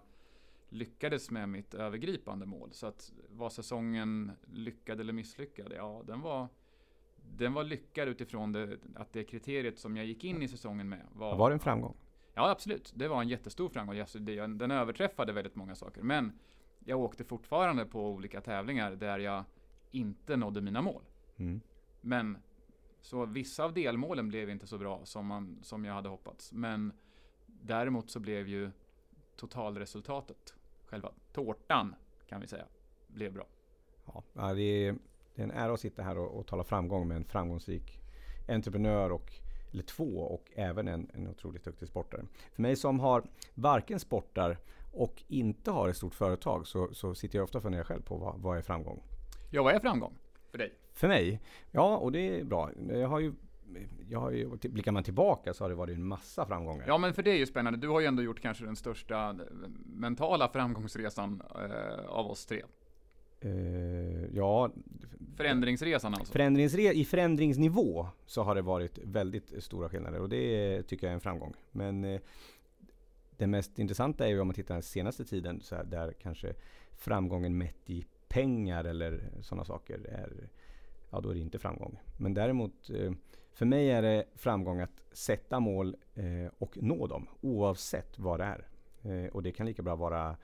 lyckades 0.69 1.31
med 1.31 1.49
mitt 1.49 1.73
övergripande 1.73 2.45
mål. 2.45 2.69
Så 2.71 2.87
att 2.87 3.13
var 3.29 3.49
säsongen 3.49 4.31
lyckad 4.53 4.99
eller 4.99 5.13
misslyckad? 5.13 5.73
Ja, 5.75 6.03
den 6.05 6.21
var, 6.21 6.47
den 7.37 7.53
var 7.53 7.63
lyckad 7.63 8.07
utifrån 8.07 8.51
det, 8.51 8.77
att 8.95 9.13
det 9.13 9.23
kriteriet 9.23 9.79
som 9.79 9.97
jag 9.97 10.05
gick 10.05 10.23
in 10.23 10.41
i 10.41 10.47
säsongen 10.47 10.89
med 10.89 11.05
var... 11.13 11.37
Var 11.37 11.49
det 11.49 11.53
en 11.53 11.59
framgång? 11.59 11.95
Ja, 12.39 12.49
absolut. 12.49 12.93
Det 12.95 13.07
var 13.07 13.21
en 13.21 13.29
jättestor 13.29 13.69
framgång. 13.69 14.05
Den 14.57 14.71
överträffade 14.71 15.33
väldigt 15.33 15.55
många 15.55 15.75
saker. 15.75 16.01
Men 16.01 16.39
jag 16.85 16.99
åkte 16.99 17.23
fortfarande 17.23 17.85
på 17.85 18.09
olika 18.09 18.41
tävlingar 18.41 18.91
där 18.91 19.19
jag 19.19 19.43
inte 19.91 20.37
nådde 20.37 20.61
mina 20.61 20.81
mål. 20.81 21.01
Mm. 21.37 21.61
Men 22.01 22.37
så 23.01 23.25
vissa 23.25 23.63
av 23.63 23.73
delmålen 23.73 24.29
blev 24.29 24.49
inte 24.49 24.67
så 24.67 24.77
bra 24.77 25.01
som, 25.03 25.25
man, 25.25 25.59
som 25.61 25.85
jag 25.85 25.93
hade 25.93 26.09
hoppats. 26.09 26.53
Men 26.53 26.93
däremot 27.45 28.09
så 28.09 28.19
blev 28.19 28.47
ju 28.47 28.71
totalresultatet, 29.35 30.53
själva 30.85 31.11
tårtan 31.33 31.95
kan 32.27 32.41
vi 32.41 32.47
säga, 32.47 32.65
blev 33.07 33.33
bra. 33.33 33.45
Ja, 34.33 34.53
det 34.53 34.61
är, 34.61 34.95
det 35.35 35.41
är 35.41 35.43
en 35.43 35.51
ära 35.51 35.73
att 35.73 35.79
sitta 35.79 36.03
här 36.03 36.17
och, 36.17 36.39
och 36.39 36.47
tala 36.47 36.63
framgång 36.63 37.07
med 37.07 37.17
en 37.17 37.25
framgångsrik 37.25 37.99
entreprenör 38.47 39.11
och 39.11 39.39
eller 39.71 39.83
två 39.83 40.19
och 40.19 40.51
även 40.55 40.87
en, 40.87 41.09
en 41.13 41.27
otroligt 41.27 41.63
duktig 41.63 41.87
sportare. 41.87 42.25
För 42.51 42.61
mig 42.61 42.75
som 42.75 42.99
har 42.99 43.23
varken 43.53 43.99
sportar 43.99 44.57
och 44.93 45.23
inte 45.27 45.71
har 45.71 45.89
ett 45.89 45.97
stort 45.97 46.15
företag 46.15 46.67
så, 46.67 46.93
så 46.93 47.15
sitter 47.15 47.37
jag 47.37 47.43
ofta 47.43 47.57
och 47.57 47.63
funderar 47.63 47.83
själv 47.83 48.01
på 48.01 48.17
vad, 48.17 48.39
vad 48.39 48.57
är 48.57 48.61
framgång? 48.61 49.03
Ja, 49.51 49.63
vad 49.63 49.75
är 49.75 49.79
framgång 49.79 50.13
för 50.51 50.57
dig? 50.57 50.73
För 50.93 51.07
mig? 51.07 51.41
Ja, 51.71 51.97
och 51.97 52.11
det 52.11 52.39
är 52.39 52.43
bra. 52.43 52.71
Jag 52.89 53.07
har 53.07 53.19
ju 53.19 53.33
jag 54.09 54.19
har 54.19 54.31
ju, 54.31 54.49
blickar 54.49 54.91
man 54.91 55.03
tillbaka 55.03 55.53
så 55.53 55.63
har 55.63 55.69
det 55.69 55.75
varit 55.75 55.95
en 55.95 56.07
massa 56.07 56.45
framgångar. 56.45 56.87
Ja, 56.87 56.97
men 56.97 57.13
för 57.13 57.23
det 57.23 57.31
är 57.31 57.37
ju 57.37 57.45
spännande. 57.45 57.79
Du 57.79 57.87
har 57.87 57.99
ju 57.99 58.05
ändå 58.05 58.23
gjort 58.23 58.39
kanske 58.39 58.65
den 58.65 58.75
största 58.75 59.39
mentala 59.85 60.49
framgångsresan 60.49 61.41
eh, 61.55 62.05
av 62.09 62.25
oss 62.25 62.45
tre. 62.45 62.63
Uh, 63.45 64.35
ja. 64.35 64.71
Förändringsresan 65.39 66.13
alltså? 66.13 66.33
Förändringsre 66.33 66.81
I 66.81 67.05
förändringsnivå 67.05 68.07
så 68.25 68.43
har 68.43 68.55
det 68.55 68.61
varit 68.61 68.99
väldigt 69.03 69.63
stora 69.63 69.89
skillnader 69.89 70.19
och 70.19 70.29
det 70.29 70.83
tycker 70.83 71.07
jag 71.07 71.11
är 71.11 71.15
en 71.15 71.21
framgång. 71.21 71.53
Men 71.71 72.03
eh, 72.03 72.21
det 73.37 73.47
mest 73.47 73.79
intressanta 73.79 74.25
är 74.25 74.29
ju 74.29 74.39
om 74.39 74.47
man 74.47 74.53
tittar 74.53 74.73
den 74.73 74.83
senaste 74.83 75.25
tiden 75.25 75.61
så 75.61 75.75
här, 75.75 75.83
där 75.83 76.13
kanske 76.21 76.53
framgången 76.97 77.57
mätt 77.57 77.89
i 77.89 78.05
pengar 78.27 78.83
eller 78.83 79.21
sådana 79.41 79.65
saker 79.65 79.99
är, 80.09 80.49
ja 81.09 81.19
då 81.21 81.29
är 81.29 81.33
det 81.33 81.39
inte 81.39 81.59
framgång. 81.59 81.99
Men 82.17 82.33
däremot, 82.33 82.89
eh, 82.89 83.11
för 83.53 83.65
mig 83.65 83.91
är 83.91 84.01
det 84.01 84.25
framgång 84.35 84.79
att 84.79 85.03
sätta 85.11 85.59
mål 85.59 85.95
eh, 86.15 86.51
och 86.57 86.77
nå 86.81 87.07
dem 87.07 87.27
oavsett 87.41 88.19
vad 88.19 88.39
det 88.39 88.45
är. 88.45 88.67
Eh, 89.03 89.29
och 89.29 89.43
det 89.43 89.51
kan 89.51 89.65
lika 89.65 89.81
bra 89.81 89.95
vara 89.95 90.37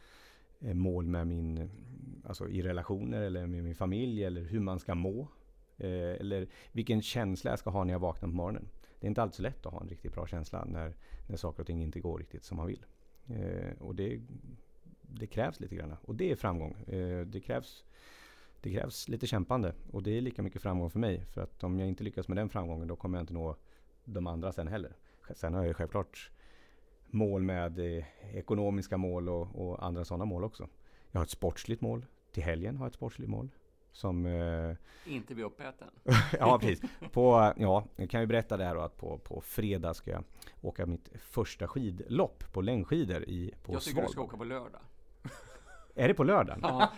Eh, 0.62 0.74
mål 0.74 1.06
med 1.06 1.28
min, 1.28 1.70
alltså 2.24 2.50
i 2.50 2.62
relationer 2.62 3.22
eller 3.22 3.48
med 3.48 3.64
min 3.64 3.76
familj 3.76 4.24
eller 4.24 4.42
hur 4.42 4.60
man 4.60 4.80
ska 4.80 4.96
må. 4.96 5.28
Eh, 5.78 5.90
eller 6.20 6.48
vilken 6.72 7.02
känsla 7.02 7.52
jag 7.52 7.60
ska 7.60 7.70
ha 7.70 7.84
när 7.84 7.94
jag 7.94 8.00
vaknar 8.00 8.30
på 8.30 8.36
morgonen. 8.36 8.70
Det 9.00 9.08
är 9.08 9.10
inte 9.10 9.22
alltid 9.22 9.36
så 9.36 9.42
lätt 9.42 9.66
att 9.66 9.74
ha 9.74 9.82
en 9.82 9.90
riktigt 9.90 10.14
bra 10.14 10.28
känsla 10.28 10.66
när, 10.66 10.96
när 11.28 11.38
saker 11.38 11.60
och 11.60 11.68
ting 11.68 11.84
inte 11.84 12.00
går 12.00 12.20
riktigt 12.20 12.44
som 12.44 12.58
man 12.58 12.68
vill. 12.68 12.86
Eh, 13.28 13.82
och 13.82 13.96
det, 13.96 14.22
det 15.02 15.28
krävs 15.28 15.60
lite 15.60 15.76
grann. 15.76 15.96
Och 16.02 16.16
det 16.16 16.32
är 16.32 16.36
framgång. 16.36 16.72
Eh, 16.88 17.26
det, 17.26 17.40
krävs, 17.40 17.84
det 18.62 18.72
krävs 18.72 19.10
lite 19.10 19.28
kämpande. 19.28 19.74
Och 19.92 20.04
det 20.04 20.18
är 20.18 20.22
lika 20.22 20.42
mycket 20.42 20.62
framgång 20.62 20.90
för 20.90 21.00
mig. 21.00 21.26
För 21.26 21.42
att 21.42 21.64
om 21.64 21.80
jag 21.80 21.88
inte 21.88 22.04
lyckas 22.04 22.28
med 22.28 22.38
den 22.38 22.50
framgången 22.50 22.88
då 22.88 22.96
kommer 22.96 23.18
jag 23.18 23.24
inte 23.24 23.34
nå 23.34 23.56
de 24.06 24.28
andra 24.28 24.52
sen 24.52 24.68
heller. 24.68 24.96
Sen 25.36 25.54
har 25.54 25.62
jag 25.62 25.68
ju 25.68 25.74
självklart 25.74 26.32
mål 27.08 27.42
med 27.42 27.80
eh, 27.98 28.04
ekonomiska 28.38 28.98
mål 28.98 29.30
och, 29.30 29.68
och 29.70 29.86
andra 29.86 30.06
sådana 30.06 30.26
mål 30.26 30.44
också. 30.44 30.68
Jag 31.12 31.20
har 31.20 31.24
ett 31.26 31.30
sportsligt 31.30 31.82
mål. 31.82 32.06
Till 32.32 32.44
helgen 32.44 32.78
har 32.78 32.86
jag 32.86 32.90
ett 32.90 32.96
sportsligt 32.96 33.30
mål. 33.30 33.50
Som... 33.92 34.26
Eh, 34.26 34.76
inte 35.14 35.36
bli 35.36 35.44
uppäten. 35.44 35.88
ja, 36.40 36.60
precis. 36.60 36.82
På, 37.12 37.54
ja, 37.58 37.86
jag 37.96 38.10
kan 38.10 38.22
ju 38.22 38.28
berätta 38.28 38.58
det 38.58 38.64
här 38.66 38.76
då 38.76 38.82
att 38.82 38.98
på, 38.98 39.18
på 39.18 39.42
fredag 39.42 39.94
ska 39.94 40.12
jag 40.12 40.24
åka 40.62 40.86
mitt 40.86 41.10
första 41.20 41.68
skidlopp 41.68 42.44
på 42.54 42.62
längdskidor 42.62 43.24
i, 43.24 43.54
på 43.64 43.74
Jag 43.74 43.82
tycker 43.82 43.92
Svalbard. 43.94 44.10
du 44.10 44.12
ska 44.14 44.22
åka 44.22 44.38
på 44.38 44.44
lördag. 44.44 44.82
Är 45.98 46.08
det 46.08 46.14
på 46.14 46.24
lördagen? 46.24 46.60
Ja, 46.64 46.90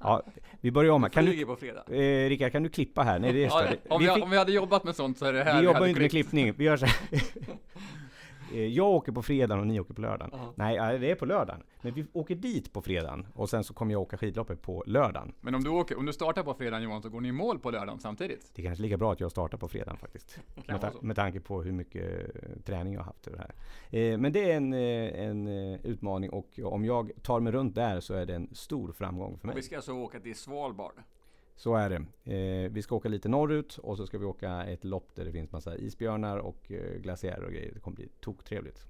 Ja, 0.00 0.22
vi 0.60 0.70
börjar 0.70 0.92
om 0.92 1.02
här. 1.02 1.10
Kan 1.10 1.24
du, 1.24 1.46
på 1.46 1.56
fredag. 1.56 1.84
eh, 1.88 2.28
Rickard, 2.28 2.52
kan 2.52 2.62
du 2.62 2.68
klippa 2.68 3.02
här? 3.02 3.18
Nej, 3.18 3.32
det 3.32 3.44
är 3.44 3.48
Ja, 3.48 3.62
det. 3.62 3.90
om, 3.90 3.98
Vi 4.00 4.06
vi, 4.08 4.14
fick- 4.14 4.24
om 4.24 4.30
vi 4.30 4.36
hade 4.38 4.52
jobbat 4.52 4.84
med 4.84 4.96
sånt 4.96 5.18
så 5.18 5.24
är 5.26 5.32
det 5.32 5.44
här 5.44 5.58
vi 5.60 5.64
jobbar 5.66 5.80
ju 5.82 5.88
inte 5.88 6.00
med 6.00 6.10
klippt. 6.10 6.30
klippning. 6.30 6.54
Vi 6.56 6.64
gör 6.64 6.76
så 6.76 6.86
här. 6.86 6.96
Eh, 8.52 8.66
Jag 8.66 8.88
åker 8.88 9.12
på 9.12 9.22
fredagen 9.22 9.60
och 9.60 9.66
ni 9.66 9.80
åker 9.80 9.94
på 9.94 10.00
lördagen. 10.00 10.30
Ja. 10.32 10.52
Nej, 10.56 10.76
ja, 10.76 10.98
det 10.98 11.10
är 11.10 11.14
på 11.14 11.26
lördagen. 11.26 11.62
Men 11.82 11.94
vi 11.94 12.06
åker 12.12 12.34
dit 12.34 12.72
på 12.72 12.82
fredagen 12.82 13.26
och 13.34 13.50
sen 13.50 13.64
så 13.64 13.74
kommer 13.74 13.92
jag 13.92 14.00
åka 14.02 14.16
skidloppet 14.16 14.62
på 14.62 14.84
lördagen. 14.86 15.32
Men 15.40 15.54
om 15.54 15.64
du, 15.64 15.70
åker, 15.70 15.98
om 15.98 16.06
du 16.06 16.12
startar 16.12 16.42
på 16.42 16.54
fredagen 16.54 16.82
Johan, 16.82 17.02
så 17.02 17.08
går 17.08 17.20
ni 17.20 17.28
i 17.28 17.32
mål 17.32 17.58
på 17.58 17.70
lördagen 17.70 18.00
samtidigt. 18.00 18.50
Det 18.54 18.62
är 18.62 18.66
kanske 18.66 18.82
lika 18.82 18.96
bra 18.96 19.12
att 19.12 19.20
jag 19.20 19.30
startar 19.30 19.58
på 19.58 19.68
fredagen 19.68 19.96
faktiskt. 19.96 20.38
Med, 20.66 20.80
ta- 20.80 20.90
med 21.00 21.16
tanke 21.16 21.40
på 21.40 21.62
hur 21.62 21.72
mycket 21.72 22.36
eh, 22.36 22.50
träning 22.64 22.92
jag 22.94 23.00
har 23.00 23.04
haft 23.06 23.26
över 23.26 23.38
det 23.38 23.44
här. 23.44 24.12
Eh, 24.12 24.18
Men 24.18 24.32
det 24.32 24.52
är 24.52 24.56
en, 24.56 24.72
eh, 24.72 25.24
en 25.28 25.46
eh, 25.72 25.80
utmaning 25.86 26.30
och 26.30 26.60
om 26.64 26.84
jag 26.84 27.10
tar 27.22 27.40
mig 27.40 27.52
runt 27.52 27.74
där 27.74 28.00
så 28.00 28.14
är 28.14 28.26
det 28.26 28.34
en 28.34 28.48
stor 28.54 28.92
framgång 28.92 29.38
för 29.38 29.48
Och 29.48 29.52
vi 29.52 29.54
mig. 29.54 29.62
ska 29.62 29.76
alltså 29.76 29.92
åka 29.92 30.20
till 30.20 30.34
Svalbard. 30.36 30.92
Så 31.60 31.74
är 31.74 31.90
det. 31.90 32.32
Eh, 32.34 32.70
Vi 32.72 32.82
ska 32.82 32.96
åka 32.96 33.08
lite 33.08 33.28
norrut 33.28 33.78
och 33.78 33.96
så 33.96 34.06
ska 34.06 34.18
vi 34.18 34.24
åka 34.24 34.64
ett 34.64 34.84
lopp 34.84 35.14
där 35.14 35.24
det 35.24 35.32
finns 35.32 35.52
massa 35.52 35.76
isbjörnar 35.76 36.38
och 36.38 36.72
eh, 36.72 37.00
glaciärer 37.00 37.44
och 37.44 37.52
grejer. 37.52 37.72
Det 37.74 37.80
kommer 37.80 37.96
bli 37.96 38.08
toktrevligt. 38.20 38.86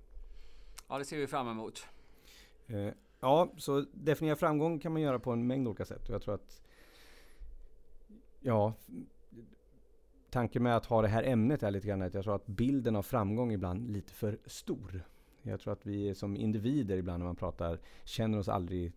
Ja, 0.89 0.99
det 0.99 1.05
ser 1.05 1.17
vi 1.19 1.27
fram 1.27 1.49
emot. 1.49 1.87
Eh, 2.67 2.89
Ja, 3.21 3.53
så 3.57 3.85
definiera 3.93 4.37
framgång 4.37 4.79
kan 4.79 4.93
man 4.93 5.03
göra 5.03 5.19
på 5.19 5.33
en 5.33 5.47
mängd 5.47 5.69
olika 5.69 5.85
sätt. 5.85 6.09
Och 6.09 6.15
jag 6.15 6.23
tror 6.23 6.35
att... 6.35 6.63
Ja... 8.41 8.75
Tanken 10.31 10.63
med 10.63 10.77
att 10.77 10.87
ha 10.87 11.03
det 11.03 11.09
här 11.09 11.23
ämnet 11.23 11.63
är 11.63 11.71
lite 11.71 11.89
grann 11.89 12.03
att 12.03 12.15
jag 12.15 12.25
tror 12.25 12.35
att 12.35 12.47
bilden 12.47 12.97
av 12.97 13.03
framgång 13.03 13.51
är 13.51 13.55
ibland 13.55 13.91
lite 13.91 14.13
för 14.13 14.39
stor. 14.47 15.03
Jag 15.43 15.61
tror 15.61 15.73
att 15.73 15.87
vi 15.87 16.15
som 16.15 16.37
individer 16.37 16.97
ibland 16.97 17.19
när 17.19 17.27
man 17.27 17.37
pratar 17.37 17.79
känner 18.05 18.39
oss 18.39 18.49
aldrig, 18.49 18.93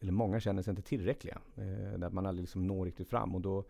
eller 0.00 0.12
många 0.12 0.40
känner 0.40 0.62
sig 0.62 0.70
inte 0.70 0.82
tillräckliga. 0.82 1.40
Eh, 1.56 1.98
där 1.98 2.10
man 2.10 2.26
aldrig 2.26 2.42
liksom 2.42 2.66
når 2.66 2.84
riktigt 2.84 3.08
fram. 3.08 3.34
Och 3.34 3.40
då 3.40 3.64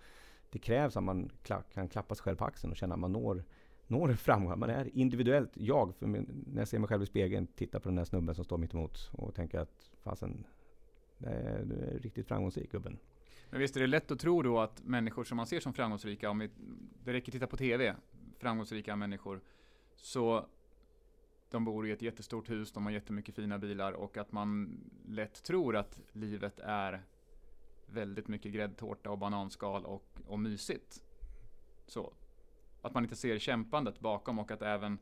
det 0.50 0.58
krävs 0.58 0.96
att 0.96 1.02
man 1.02 1.30
kla- 1.44 1.62
kan 1.72 1.88
klappa 1.88 2.14
sig 2.14 2.22
själv 2.22 2.36
på 2.36 2.44
axeln 2.44 2.70
och 2.70 2.76
känna 2.76 2.94
att 2.94 3.00
man 3.00 3.12
når, 3.12 3.44
når 3.86 4.12
framgång. 4.14 4.58
Man 4.58 4.70
är 4.70 4.96
individuellt, 4.96 5.50
jag, 5.54 5.94
för 5.94 6.06
min, 6.06 6.44
när 6.46 6.60
jag 6.60 6.68
ser 6.68 6.78
mig 6.78 6.88
själv 6.88 7.02
i 7.02 7.06
spegeln, 7.06 7.46
tittar 7.46 7.80
på 7.80 7.88
den 7.88 7.96
där 7.96 8.04
snubben 8.04 8.34
som 8.34 8.44
står 8.44 8.58
mitt 8.58 8.74
emot 8.74 9.10
och 9.12 9.34
tänker 9.34 9.58
att 9.58 9.90
fasen, 10.02 10.46
du 11.18 11.26
är 11.26 11.98
riktigt 12.02 12.26
framgångsrik 12.26 12.72
gubben. 12.72 12.98
Men 13.50 13.60
visst 13.60 13.76
är 13.76 13.80
det 13.80 13.86
lätt 13.86 14.10
att 14.10 14.18
tro 14.18 14.42
då 14.42 14.60
att 14.60 14.82
människor 14.84 15.24
som 15.24 15.36
man 15.36 15.46
ser 15.46 15.60
som 15.60 15.72
framgångsrika, 15.72 16.30
om 16.30 16.38
vi, 16.38 16.50
det 17.04 17.12
räcker 17.12 17.30
att 17.30 17.32
titta 17.32 17.46
på 17.46 17.56
TV, 17.56 17.94
framgångsrika 18.38 18.96
människor, 18.96 19.40
så 19.96 20.46
de 21.50 21.64
bor 21.64 21.88
i 21.88 21.90
ett 21.90 22.02
jättestort 22.02 22.50
hus, 22.50 22.72
de 22.72 22.84
har 22.84 22.92
jättemycket 22.92 23.34
fina 23.34 23.58
bilar 23.58 23.92
och 23.92 24.16
att 24.16 24.32
man 24.32 24.80
lätt 25.08 25.42
tror 25.42 25.76
att 25.76 26.00
livet 26.12 26.60
är 26.60 27.02
väldigt 27.86 28.28
mycket 28.28 28.52
gräddtårta 28.52 29.10
och 29.10 29.18
bananskal 29.18 29.84
och, 29.84 30.20
och 30.26 30.40
mysigt. 30.40 31.02
Så. 31.86 32.12
Att 32.82 32.94
man 32.94 33.02
inte 33.02 33.16
ser 33.16 33.38
kämpandet 33.38 34.00
bakom 34.00 34.38
och 34.38 34.50
att 34.50 34.62
även 34.62 34.98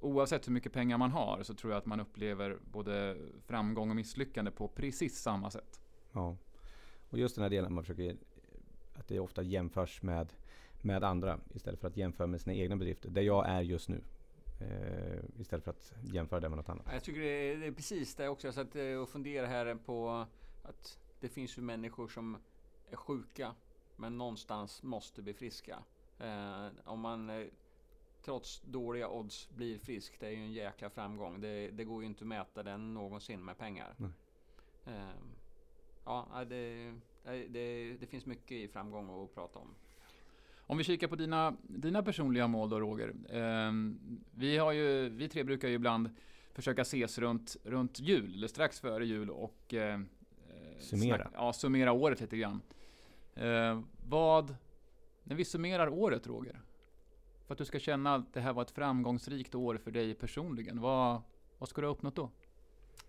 oavsett 0.00 0.48
hur 0.48 0.52
mycket 0.52 0.72
pengar 0.72 0.98
man 0.98 1.10
har 1.10 1.42
så 1.42 1.54
tror 1.54 1.72
jag 1.72 1.78
att 1.78 1.86
man 1.86 2.00
upplever 2.00 2.58
både 2.72 3.16
framgång 3.46 3.90
och 3.90 3.96
misslyckande 3.96 4.50
på 4.50 4.68
precis 4.68 5.18
samma 5.18 5.50
sätt. 5.50 5.80
Ja. 6.12 6.36
Och 7.10 7.18
just 7.18 7.34
den 7.34 7.42
här 7.42 7.50
delen 7.50 7.74
man 7.74 7.84
försöker, 7.84 8.16
att 8.94 9.08
det 9.08 9.20
ofta 9.20 9.42
jämförs 9.42 10.02
med, 10.02 10.32
med 10.82 11.04
andra 11.04 11.38
istället 11.54 11.80
för 11.80 11.88
att 11.88 11.96
jämföra 11.96 12.26
med 12.26 12.40
sina 12.40 12.54
egna 12.54 12.76
bedrifter. 12.76 13.10
Där 13.10 13.22
jag 13.22 13.48
är 13.48 13.60
just 13.62 13.88
nu. 13.88 14.00
Eh, 14.64 15.40
istället 15.40 15.64
för 15.64 15.70
att 15.70 15.94
jämföra 16.02 16.40
det 16.40 16.48
med 16.48 16.58
något 16.58 16.68
annat. 16.68 16.84
Ja, 16.88 16.92
Jag 16.92 17.04
tycker 17.04 17.20
det 17.20 17.26
är, 17.52 17.56
det 17.56 17.66
är 17.66 17.72
precis 17.72 18.14
det 18.14 18.28
också. 18.28 18.46
Jag 18.46 18.54
satt 18.54 18.76
eh, 18.76 18.96
och 18.96 19.08
funderade 19.08 19.48
här 19.48 19.74
på 19.74 20.26
att 20.62 20.98
det 21.20 21.28
finns 21.28 21.58
ju 21.58 21.62
människor 21.62 22.08
som 22.08 22.36
är 22.90 22.96
sjuka 22.96 23.54
men 23.96 24.18
någonstans 24.18 24.82
måste 24.82 25.22
bli 25.22 25.34
friska. 25.34 25.82
Eh, 26.18 26.66
om 26.84 27.00
man 27.00 27.30
eh, 27.30 27.46
trots 28.24 28.62
dåliga 28.62 29.08
odds 29.08 29.50
blir 29.50 29.78
frisk, 29.78 30.20
det 30.20 30.26
är 30.26 30.30
ju 30.30 30.42
en 30.42 30.52
jäkla 30.52 30.90
framgång. 30.90 31.40
Det, 31.40 31.70
det 31.70 31.84
går 31.84 32.02
ju 32.02 32.06
inte 32.08 32.24
att 32.24 32.28
mäta 32.28 32.62
den 32.62 32.94
någonsin 32.94 33.44
med 33.44 33.58
pengar. 33.58 33.96
Eh, 34.86 35.08
ja, 36.04 36.44
det, 36.48 36.94
det, 37.24 37.48
det, 37.48 37.96
det 38.00 38.06
finns 38.06 38.26
mycket 38.26 38.52
i 38.52 38.68
framgång 38.68 39.24
att 39.24 39.34
prata 39.34 39.58
om. 39.58 39.74
Om 40.66 40.78
vi 40.78 40.84
kikar 40.84 41.08
på 41.08 41.16
dina, 41.16 41.56
dina 41.62 42.02
personliga 42.02 42.46
mål 42.46 42.68
då 42.68 42.80
Roger. 42.80 43.14
Ehm, 43.30 43.98
vi, 44.34 44.58
har 44.58 44.72
ju, 44.72 45.08
vi 45.08 45.28
tre 45.28 45.44
brukar 45.44 45.68
ju 45.68 45.74
ibland 45.74 46.10
försöka 46.52 46.82
ses 46.82 47.18
runt, 47.18 47.56
runt 47.64 48.00
jul, 48.00 48.34
eller 48.34 48.48
strax 48.48 48.80
före 48.80 49.06
jul 49.06 49.30
och 49.30 49.74
eh, 49.74 50.00
Summera. 50.78 51.16
snack- 51.24 51.32
ja, 51.34 51.52
summera 51.52 51.92
året 51.92 52.20
lite 52.20 52.36
grann. 52.36 52.60
Eh, 53.34 53.80
vad, 54.08 54.56
när 55.22 55.36
vi 55.36 55.44
summerar 55.44 55.88
året 55.88 56.26
Roger, 56.26 56.60
för 57.46 57.54
att 57.54 57.58
du 57.58 57.64
ska 57.64 57.78
känna 57.78 58.14
att 58.14 58.32
det 58.34 58.40
här 58.40 58.52
var 58.52 58.62
ett 58.62 58.70
framgångsrikt 58.70 59.54
år 59.54 59.76
för 59.76 59.90
dig 59.90 60.14
personligen, 60.14 60.80
vad, 60.80 61.22
vad 61.58 61.68
ska 61.68 61.80
du 61.80 61.86
ha 61.86 61.92
uppnått 61.94 62.16
då? 62.16 62.30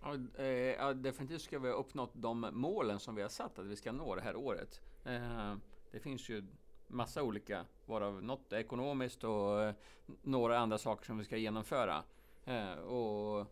Ja, 0.02 0.16
eh, 0.38 0.46
ja, 0.46 0.94
definitivt 0.94 1.42
ska 1.42 1.58
vi 1.58 1.68
ha 1.68 1.74
uppnått 1.74 2.10
de 2.14 2.48
målen 2.52 3.00
som 3.00 3.14
vi 3.14 3.22
har 3.22 3.28
satt 3.28 3.58
att 3.58 3.66
vi 3.66 3.76
ska 3.76 3.92
nå 3.92 4.14
det 4.14 4.22
här 4.22 4.36
året. 4.36 4.80
Eh, 5.04 5.54
det 5.92 6.00
finns 6.00 6.28
ju 6.28 6.44
massa 6.86 7.22
olika, 7.22 7.64
varav 7.86 8.22
något 8.22 8.52
är 8.52 8.58
ekonomiskt 8.58 9.24
och 9.24 9.62
eh, 9.62 9.74
några 10.22 10.58
andra 10.58 10.78
saker 10.78 11.06
som 11.06 11.18
vi 11.18 11.24
ska 11.24 11.36
genomföra. 11.36 12.02
Eh, 12.44 12.72
och 12.72 13.46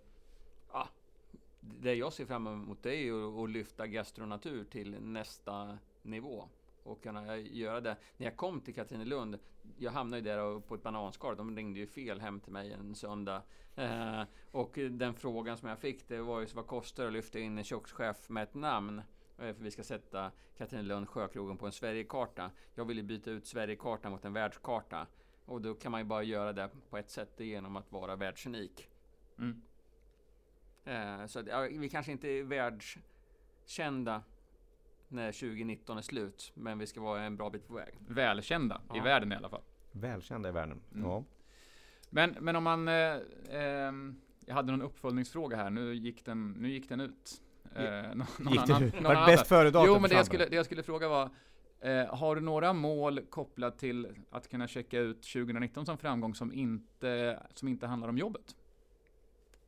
ja, 0.72 0.88
det 1.60 1.94
jag 1.94 2.12
ser 2.12 2.26
fram 2.26 2.46
emot 2.46 2.82
det 2.82 2.96
är 2.96 3.02
ju 3.02 3.44
att 3.44 3.50
lyfta 3.50 3.86
gastronatur 3.86 4.64
till 4.64 5.00
nästa 5.00 5.78
nivå 6.02 6.48
och 6.82 7.02
kunna 7.02 7.36
göra 7.36 7.80
det. 7.80 7.96
När 8.16 8.26
jag 8.26 8.36
kom 8.36 8.60
till 8.60 8.74
Katrinelund, 8.74 9.38
jag 9.78 9.92
hamnade 9.92 10.22
ju 10.22 10.36
där 10.36 10.60
på 10.60 10.74
ett 10.74 10.82
bananskal. 10.82 11.36
De 11.36 11.56
ringde 11.56 11.80
ju 11.80 11.86
fel 11.86 12.20
hem 12.20 12.40
till 12.40 12.52
mig 12.52 12.72
en 12.72 12.94
söndag. 12.94 13.42
Eh, 13.76 14.22
och 14.50 14.78
den 14.90 15.14
frågan 15.14 15.56
som 15.56 15.68
jag 15.68 15.78
fick, 15.78 16.08
det 16.08 16.22
var 16.22 16.40
ju 16.40 16.46
vad 16.54 16.66
kostar 16.66 17.02
det 17.02 17.08
att 17.08 17.12
lyfta 17.12 17.38
in 17.38 17.58
en 17.58 17.64
kökschef 17.64 18.28
med 18.28 18.42
ett 18.42 18.54
namn? 18.54 19.02
Eh, 19.38 19.54
För 19.54 19.64
vi 19.64 19.70
ska 19.70 19.82
sätta 19.82 20.32
Katrinelund 20.56 21.08
Sjökrogen 21.08 21.56
på 21.58 21.66
en 21.66 21.72
Sverigekarta. 21.72 22.50
Jag 22.74 22.84
ville 22.84 23.02
byta 23.02 23.30
ut 23.30 23.46
Sverigekartan 23.46 24.12
mot 24.12 24.24
en 24.24 24.32
världskarta. 24.32 25.06
Och 25.44 25.60
då 25.60 25.74
kan 25.74 25.92
man 25.92 26.00
ju 26.00 26.04
bara 26.04 26.22
göra 26.22 26.52
det 26.52 26.70
på 26.90 26.98
ett 26.98 27.10
sätt, 27.10 27.40
genom 27.40 27.76
att 27.76 27.92
vara 27.92 28.16
världsunik. 28.16 28.90
Mm. 29.38 29.62
Eh, 30.84 31.26
så 31.26 31.38
att, 31.38 31.46
ja, 31.46 31.60
vi 31.60 31.88
kanske 31.88 32.12
inte 32.12 32.28
är 32.28 32.42
världskända 32.42 34.22
när 35.08 35.32
2019 35.32 35.98
är 35.98 36.02
slut, 36.02 36.52
men 36.54 36.78
vi 36.78 36.86
ska 36.86 37.00
vara 37.00 37.22
en 37.22 37.36
bra 37.36 37.50
bit 37.50 37.66
på 37.68 37.74
väg. 37.74 37.94
Välkända 38.08 38.80
i 38.94 38.96
Ja. 38.96 39.02
världen 39.02 39.32
i 39.32 39.36
alla 39.36 39.48
fall. 39.48 39.62
Välkända 39.92 40.48
i 40.48 40.52
världen. 40.52 40.80
Mm. 40.94 41.08
Ja. 41.08 41.24
Men, 42.10 42.36
men 42.40 42.56
om 42.56 42.64
man... 42.64 42.88
Eh, 42.88 43.20
ehm, 43.50 44.20
jag 44.46 44.54
hade 44.54 44.72
någon 44.72 44.82
uppföljningsfråga 44.82 45.56
här, 45.56 45.70
nu 45.70 45.94
gick 45.94 46.24
den, 46.24 46.50
nu 46.52 46.68
gick 46.68 46.88
den 46.88 47.00
ut. 47.00 47.42
Eh, 47.76 47.82
nå- 48.14 48.26
någon 48.38 48.52
Gick 48.52 48.66
det 48.66 48.74
annan- 48.74 48.88
någon 48.88 49.06
annan- 49.06 49.26
bäst 49.26 49.46
före 49.46 49.70
datum 49.70 49.86
Jo, 49.94 50.00
men 50.00 50.10
det 50.10 50.16
jag, 50.16 50.26
skulle, 50.26 50.46
det 50.46 50.56
jag 50.56 50.64
skulle 50.64 50.82
fråga 50.82 51.08
var, 51.08 51.30
eh, 51.80 52.14
har 52.14 52.34
du 52.34 52.40
några 52.40 52.72
mål 52.72 53.20
kopplat 53.30 53.78
till 53.78 54.08
att 54.30 54.48
kunna 54.48 54.68
checka 54.68 54.98
ut 54.98 55.22
2019 55.22 55.86
som 55.86 55.98
framgång 55.98 56.34
som 56.34 56.52
inte, 56.52 57.42
som 57.54 57.68
inte 57.68 57.86
handlar 57.86 58.08
om 58.08 58.18
jobbet? 58.18 58.56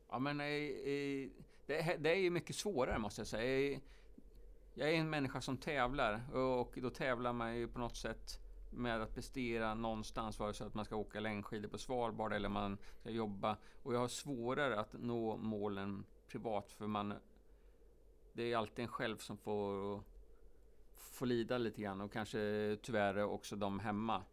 Ja, 0.09 0.19
men 0.19 0.39
eh, 0.41 0.45
eh, 0.47 1.29
det, 1.65 1.81
är- 1.81 1.97
det 1.97 2.09
är 2.11 2.15
ju 2.19 2.29
mycket 2.29 2.55
svårare 2.55 2.99
måste 2.99 3.21
jag 3.21 3.27
säga. 3.27 3.59
Jag, 3.71 3.81
jag 4.73 4.89
är 4.89 4.93
en 4.93 5.09
människa 5.09 5.41
som 5.41 5.57
tävlar 5.57 6.35
och 6.37 6.73
då 6.81 6.89
tävlar 6.89 7.33
man 7.33 7.57
ju 7.57 7.67
på 7.67 7.79
något 7.79 7.95
sätt 7.97 8.39
med 8.71 9.01
att 9.01 9.13
prestera 9.15 9.73
någonstans, 9.73 10.39
vare 10.39 10.53
sig 10.53 10.67
att 10.67 10.73
man 10.73 10.85
ska 10.85 10.95
åka 10.95 11.19
längdskidor 11.19 11.69
på 11.69 11.77
Svalbard 11.77 12.33
eller 12.33 12.49
man 12.49 12.77
ska 12.99 13.09
jobba. 13.09 13.57
Och 13.83 13.93
jag 13.93 13.99
har 13.99 14.07
svårare 14.07 14.79
att 14.79 14.93
nå 14.99 15.37
målen 15.37 16.05
privat 16.27 16.71
för 16.71 16.87
man 16.87 17.13
det 18.37 18.53
är 18.53 18.57
alltid 18.57 18.83
en 18.83 18.91
själv 18.91 19.17
som 19.17 19.37
får, 19.37 20.01
får 20.95 21.25
lida 21.25 21.57
lite 21.57 21.81
grann 21.81 22.01
och 22.01 22.11
kanske 22.11 22.77
tyvärr 22.81 23.23
också 23.23 23.55
de 23.55 23.79
hemma. 23.79 24.23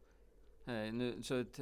Eh, 0.65 0.93
nu, 0.93 1.23
så 1.23 1.35
ett, 1.35 1.61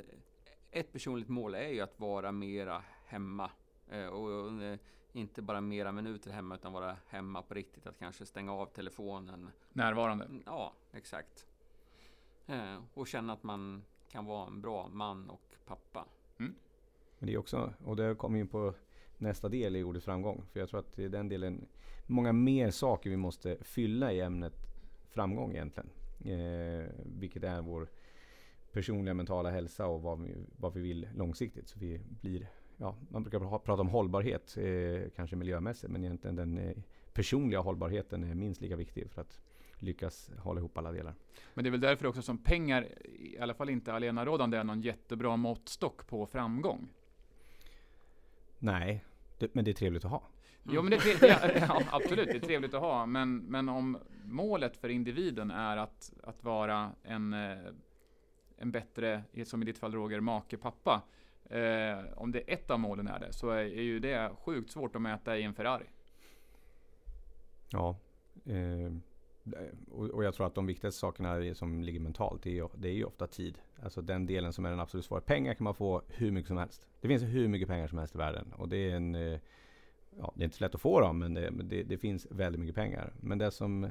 ett 0.70 0.92
personligt 0.92 1.28
mål 1.28 1.54
är 1.54 1.68
ju 1.68 1.80
att 1.80 2.00
vara 2.00 2.32
mera 2.32 2.82
hemma. 3.06 3.50
Eh, 3.88 4.06
och, 4.06 4.30
och 4.30 4.62
eh, 4.62 4.78
inte 5.12 5.42
bara 5.42 5.60
mera 5.60 5.92
minuter 5.92 6.30
hemma 6.30 6.54
utan 6.54 6.72
vara 6.72 6.96
hemma 7.06 7.42
på 7.42 7.54
riktigt. 7.54 7.86
Att 7.86 7.98
kanske 7.98 8.26
stänga 8.26 8.52
av 8.52 8.66
telefonen. 8.66 9.50
Närvarande. 9.72 10.24
Mm, 10.24 10.42
Ja, 10.46 10.72
exakt. 10.92 11.46
Eh, 12.46 12.82
och 12.94 13.08
känna 13.08 13.32
att 13.32 13.42
man 13.42 13.84
kan 14.08 14.24
vara 14.24 14.46
en 14.46 14.60
bra 14.60 14.88
man 14.88 15.30
och 15.30 15.56
pappa. 15.66 16.06
Men 16.36 16.54
det 17.18 17.32
är 17.34 17.38
också, 17.38 17.74
och 17.84 17.96
det 17.96 18.14
kommer 18.14 18.38
in 18.38 18.48
på 18.48 18.74
nästa 19.22 19.48
del 19.48 19.76
i 19.76 19.82
ordet 19.82 20.04
framgång. 20.04 20.44
För 20.52 20.60
jag 20.60 20.68
tror 20.68 20.80
att 20.80 20.96
det 20.96 21.04
är 21.04 21.08
den 21.08 21.28
delen, 21.28 21.66
många 22.06 22.32
mer 22.32 22.70
saker 22.70 23.10
vi 23.10 23.16
måste 23.16 23.56
fylla 23.60 24.12
i 24.12 24.20
ämnet 24.20 24.54
framgång 25.10 25.52
egentligen. 25.52 25.90
Eh, 26.24 26.86
vilket 27.04 27.44
är 27.44 27.62
vår 27.62 27.88
personliga 28.72 29.14
mentala 29.14 29.50
hälsa 29.50 29.86
och 29.86 30.02
vad 30.02 30.20
vi, 30.20 30.34
vad 30.56 30.74
vi 30.74 30.80
vill 30.80 31.08
långsiktigt. 31.16 31.68
Så 31.68 31.78
vi 31.78 32.00
blir, 32.20 32.48
ja, 32.76 32.96
man 33.08 33.22
brukar 33.22 33.58
prata 33.58 33.82
om 33.82 33.88
hållbarhet, 33.88 34.56
eh, 34.56 35.10
kanske 35.16 35.36
miljömässigt, 35.36 35.92
men 35.92 36.04
egentligen 36.04 36.36
den 36.36 36.58
eh, 36.58 36.76
personliga 37.12 37.60
hållbarheten 37.60 38.24
är 38.24 38.34
minst 38.34 38.60
lika 38.60 38.76
viktig 38.76 39.10
för 39.10 39.20
att 39.20 39.40
lyckas 39.78 40.30
hålla 40.38 40.60
ihop 40.60 40.78
alla 40.78 40.92
delar. 40.92 41.14
Men 41.54 41.64
det 41.64 41.68
är 41.68 41.70
väl 41.70 41.80
därför 41.80 42.06
också 42.06 42.22
som 42.22 42.38
pengar, 42.38 42.88
i 43.04 43.38
alla 43.38 43.54
fall 43.54 43.70
inte 43.70 43.92
allenarådande, 43.92 44.56
är 44.56 44.64
någon 44.64 44.80
jättebra 44.80 45.36
måttstock 45.36 46.06
på 46.06 46.26
framgång. 46.26 46.88
Nej, 48.58 49.04
det, 49.42 49.54
men 49.54 49.64
det 49.64 49.70
är 49.70 49.72
trevligt 49.72 50.04
att 50.04 50.10
ha. 50.10 50.22
Jo 50.62 50.82
men 50.82 50.90
det 50.90 50.96
är, 50.96 51.00
tre- 51.00 51.28
ja, 51.28 51.66
ja, 51.68 51.82
absolut, 51.90 52.28
det 52.28 52.36
är 52.36 52.40
trevligt 52.40 52.74
att 52.74 52.80
ha. 52.80 53.06
Men, 53.06 53.36
men 53.38 53.68
om 53.68 53.98
målet 54.24 54.76
för 54.76 54.88
individen 54.88 55.50
är 55.50 55.76
att, 55.76 56.12
att 56.22 56.44
vara 56.44 56.92
en, 57.02 57.32
eh, 57.32 57.58
en 58.56 58.70
bättre, 58.72 59.22
som 59.44 59.62
i 59.62 59.64
ditt 59.64 59.78
fall 59.78 59.92
Roger, 59.94 60.20
make, 60.20 60.56
pappa. 60.56 61.02
Eh, 61.44 61.98
om 62.16 62.32
det 62.32 62.50
är 62.50 62.54
ett 62.54 62.70
av 62.70 62.80
målen 62.80 63.08
är 63.08 63.18
det, 63.20 63.32
så 63.32 63.50
är, 63.50 63.64
är 63.64 63.82
ju 63.82 64.00
det 64.00 64.30
sjukt 64.44 64.70
svårt 64.70 64.96
att 64.96 65.02
mäta 65.02 65.38
i 65.38 65.42
en 65.42 65.54
Ferrari. 65.54 65.86
Ja. 67.70 67.96
Eh, 68.44 68.92
Eh, 69.46 69.92
och, 69.94 70.24
jag 70.24 70.34
tror 70.34 70.46
att 70.46 70.54
de 70.54 70.66
viktigaste 70.66 71.00
sakerna 71.00 71.28
är- 71.28 71.54
som 71.54 71.82
ligger 71.82 72.00
mentalt, 72.00 72.42
det 72.42 72.50
är, 72.50 72.54
ju, 72.54 72.68
det 72.76 72.88
är 72.88 72.92
ju 72.92 73.04
ofta 73.04 73.26
tid. 73.26 73.58
Alltså 73.82 74.02
den 74.02 74.26
delen 74.26 74.52
som 74.52 74.64
är 74.64 74.70
den 74.70 74.80
absolut 74.80 75.04
svåra. 75.06 75.20
Pengar 75.20 75.54
kan 75.54 75.64
man 75.64 75.74
få 75.74 76.02
hur 76.08 76.30
mycket 76.30 76.48
som 76.48 76.56
helst. 76.56 76.86
Det 77.00 77.08
finns 77.08 77.22
hur 77.22 77.48
mycket 77.48 77.68
pengar 77.68 77.86
som 77.86 77.98
helst 77.98 78.14
i 78.14 78.18
världen. 78.18 78.52
Och 78.52 78.68
det 78.68 78.90
är 78.90 78.96
en... 78.96 79.14
Eh, 79.14 79.38
ja, 80.18 80.32
det 80.34 80.42
är 80.42 80.44
inte 80.44 80.56
så 80.56 80.64
lätt 80.64 80.74
att 80.74 80.80
få 80.80 81.00
dem, 81.00 81.18
men 81.18 81.36
eh, 81.36 81.52
det, 81.52 81.62
det, 81.62 81.82
det 81.82 81.98
finns 81.98 82.26
väldigt 82.30 82.60
mycket 82.60 82.76
pengar. 82.76 83.12
Men 83.20 83.38
det 83.38 83.50
som 83.50 83.88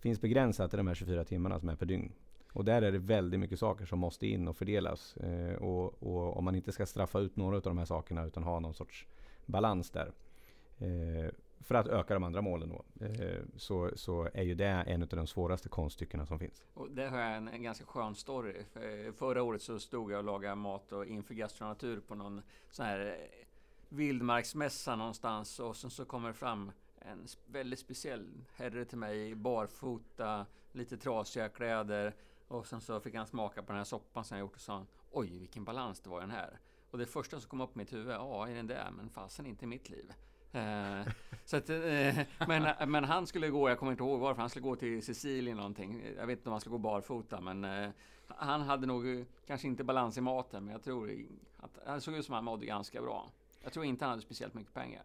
finns 0.00 0.20
begränsat 0.20 0.72
är 0.72 0.78
de 0.78 0.86
här 0.86 0.94
24 0.94 1.24
timmarna 1.24 1.60
som 1.60 1.68
är 1.68 1.76
per 1.76 1.86
dygn. 1.86 2.12
Och 2.52 2.64
där 2.64 2.82
är 2.82 2.92
det 2.92 2.98
väldigt 2.98 3.40
mycket 3.40 3.58
saker 3.58 3.84
som 3.84 3.98
måste 3.98 4.26
in 4.26 4.48
och 4.48 4.56
fördelas. 4.56 5.16
Och, 5.58 6.02
och 6.02 6.36
om 6.36 6.44
man 6.44 6.54
inte 6.54 6.72
ska 6.72 6.86
straffa 6.86 7.20
ut 7.20 7.36
några 7.36 7.56
av 7.56 7.62
de 7.62 7.78
här 7.78 7.84
sakerna 7.84 8.24
utan 8.24 8.42
ha 8.42 8.60
någon 8.60 8.74
sorts 8.74 9.06
balans 9.46 9.90
där. 9.90 10.12
För 11.60 11.74
att 11.74 11.86
öka 11.86 12.14
de 12.14 12.24
andra 12.24 12.40
målen 12.40 12.68
då. 12.68 13.04
Eh, 13.06 13.42
så, 13.56 13.90
så 13.94 14.28
är 14.34 14.42
ju 14.42 14.54
det 14.54 14.66
en 14.66 15.02
av 15.02 15.08
de 15.08 15.26
svåraste 15.26 15.68
konststyckena 15.68 16.26
som 16.26 16.38
finns. 16.38 16.64
Och 16.74 16.90
där 16.90 17.08
har 17.08 17.18
jag 17.18 17.36
en, 17.36 17.48
en 17.48 17.62
ganska 17.62 17.84
skön 17.84 18.14
story. 18.14 18.56
Eh, 18.74 19.12
förra 19.12 19.42
året 19.42 19.62
så 19.62 19.78
stod 19.78 20.12
jag 20.12 20.18
och 20.18 20.24
lagade 20.24 20.54
mat 20.54 20.92
och 20.92 21.06
inför 21.06 21.34
Gastronatur 21.34 22.00
på 22.00 22.14
någon 22.14 22.42
sån 22.70 22.86
här 22.86 23.06
eh, 23.06 23.46
vildmarksmässa 23.88 24.96
någonstans 24.96 25.60
och 25.60 25.76
sen 25.76 25.90
så 25.90 26.04
kommer 26.04 26.28
det 26.28 26.34
fram 26.34 26.72
en 26.98 27.26
väldigt 27.46 27.78
speciell 27.78 28.44
herre 28.56 28.84
till 28.84 28.98
mig, 28.98 29.34
barfota, 29.34 30.46
lite 30.72 30.96
trasiga 30.96 31.48
kläder 31.48 32.14
och 32.48 32.66
sen 32.66 32.80
så 32.80 33.00
fick 33.00 33.14
han 33.14 33.26
smaka 33.26 33.62
på 33.62 33.72
den 33.72 33.76
här 33.76 33.84
soppan 33.84 34.24
som 34.24 34.36
jag 34.36 34.44
gjort 34.44 34.54
och 34.54 34.60
sa 34.60 34.86
oj 35.10 35.38
vilken 35.38 35.64
balans 35.64 36.00
det 36.00 36.10
var 36.10 36.18
i 36.18 36.20
den 36.20 36.30
här. 36.30 36.58
Och 36.90 36.98
det 36.98 37.06
första 37.06 37.40
som 37.40 37.50
kom 37.50 37.60
upp 37.60 37.76
i 37.76 37.78
mitt 37.78 37.92
huvud, 37.92 38.14
ja 38.14 38.48
är 38.48 38.54
den 38.54 38.66
där, 38.66 38.90
men 38.96 39.10
fasen 39.10 39.46
inte 39.46 39.64
i 39.64 39.68
mitt 39.68 39.90
liv. 39.90 40.12
Så 41.46 41.56
att, 41.56 41.70
eh, 41.70 42.18
men, 42.48 42.90
men 42.90 43.04
han 43.04 43.26
skulle 43.26 43.48
gå, 43.48 43.68
jag 43.68 43.78
kommer 43.78 43.92
inte 43.92 44.04
ihåg 44.04 44.20
varför, 44.20 44.40
han 44.40 44.50
skulle 44.50 44.62
gå 44.62 44.76
till 44.76 45.02
Sicilien 45.02 45.56
någonting. 45.56 46.02
Jag 46.16 46.26
vet 46.26 46.38
inte 46.38 46.48
om 46.48 46.52
han 46.52 46.60
skulle 46.60 46.72
gå 46.72 46.78
barfota, 46.78 47.40
men 47.40 47.64
eh, 47.64 47.90
han 48.28 48.60
hade 48.60 48.86
nog 48.86 49.08
eh, 49.08 49.24
kanske 49.46 49.66
inte 49.66 49.84
balans 49.84 50.18
i 50.18 50.20
maten, 50.20 50.64
men 50.64 50.72
jag 50.72 50.82
tror 50.82 51.26
att 51.56 51.78
han 51.86 52.00
såg 52.00 52.14
ut 52.14 52.24
som 52.24 52.34
han 52.34 52.44
mådde 52.44 52.66
ganska 52.66 53.02
bra. 53.02 53.28
Jag 53.62 53.72
tror 53.72 53.84
inte 53.84 54.04
han 54.04 54.10
hade 54.10 54.22
speciellt 54.22 54.54
mycket 54.54 54.74
pengar. 54.74 55.02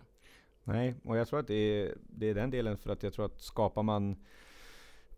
Nej, 0.63 0.95
och 1.04 1.17
jag 1.17 1.27
tror 1.27 1.39
att 1.39 1.47
det 1.47 1.54
är, 1.54 1.95
det 2.10 2.30
är 2.30 2.34
den 2.34 2.51
delen 2.51 2.77
för 2.77 2.89
att 2.89 3.04
jag 3.04 3.13
tror 3.13 3.25
att 3.25 3.41
skapar 3.41 3.84
man 3.84 4.15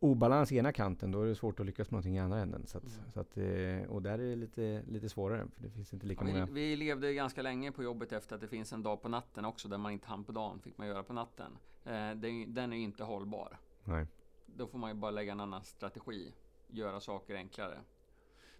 obalans 0.03 0.51
i 0.51 0.57
ena 0.57 0.71
kanten 0.71 1.11
då 1.11 1.21
är 1.21 1.25
det 1.27 1.35
svårt 1.35 1.59
att 1.59 1.65
lyckas 1.65 1.87
med 1.87 1.93
någonting 1.93 2.15
i 2.15 2.19
andra 2.19 2.39
änden. 2.39 2.65
Så 2.67 2.77
att, 2.77 2.83
Mm. 2.83 3.11
så 3.13 3.19
att, 3.19 3.37
eh, 3.37 3.91
och 3.91 4.01
där 4.01 4.19
är 4.19 4.29
det 4.29 4.35
lite, 4.35 4.83
lite 4.87 5.09
svårare 5.09 5.47
för 5.55 5.61
det 5.63 5.69
finns 5.69 5.93
inte 5.93 6.05
lika 6.05 6.21
Ja, 6.25 6.27
många. 6.33 6.45
vi, 6.45 6.51
vi 6.51 6.75
levde 6.75 7.13
ganska 7.13 7.41
länge 7.41 7.71
på 7.71 7.83
jobbet 7.83 8.11
efter 8.11 8.35
att 8.35 8.41
det 8.41 8.47
finns 8.47 8.73
en 8.73 8.83
dag 8.83 9.01
på 9.01 9.09
natten 9.09 9.45
också, 9.45 9.67
där 9.67 9.77
man 9.77 9.91
inte 9.91 10.07
hann 10.07 10.23
på 10.23 10.31
dagen, 10.31 10.59
fick 10.59 10.77
man 10.77 10.87
göra 10.87 11.03
på 11.03 11.13
natten. 11.13 11.57
Eh, 11.85 11.91
den, 12.15 12.53
den 12.53 12.73
är 12.73 12.77
ju 12.77 12.83
inte 12.83 13.03
hållbar. 13.03 13.57
Nej. 13.83 14.07
Då 14.45 14.67
får 14.67 14.77
man 14.79 14.89
ju 14.89 14.95
bara 14.95 15.11
lägga 15.11 15.31
en 15.31 15.39
annan 15.39 15.63
strategi, 15.63 16.33
göra 16.67 16.99
saker 16.99 17.35
enklare. 17.35 17.77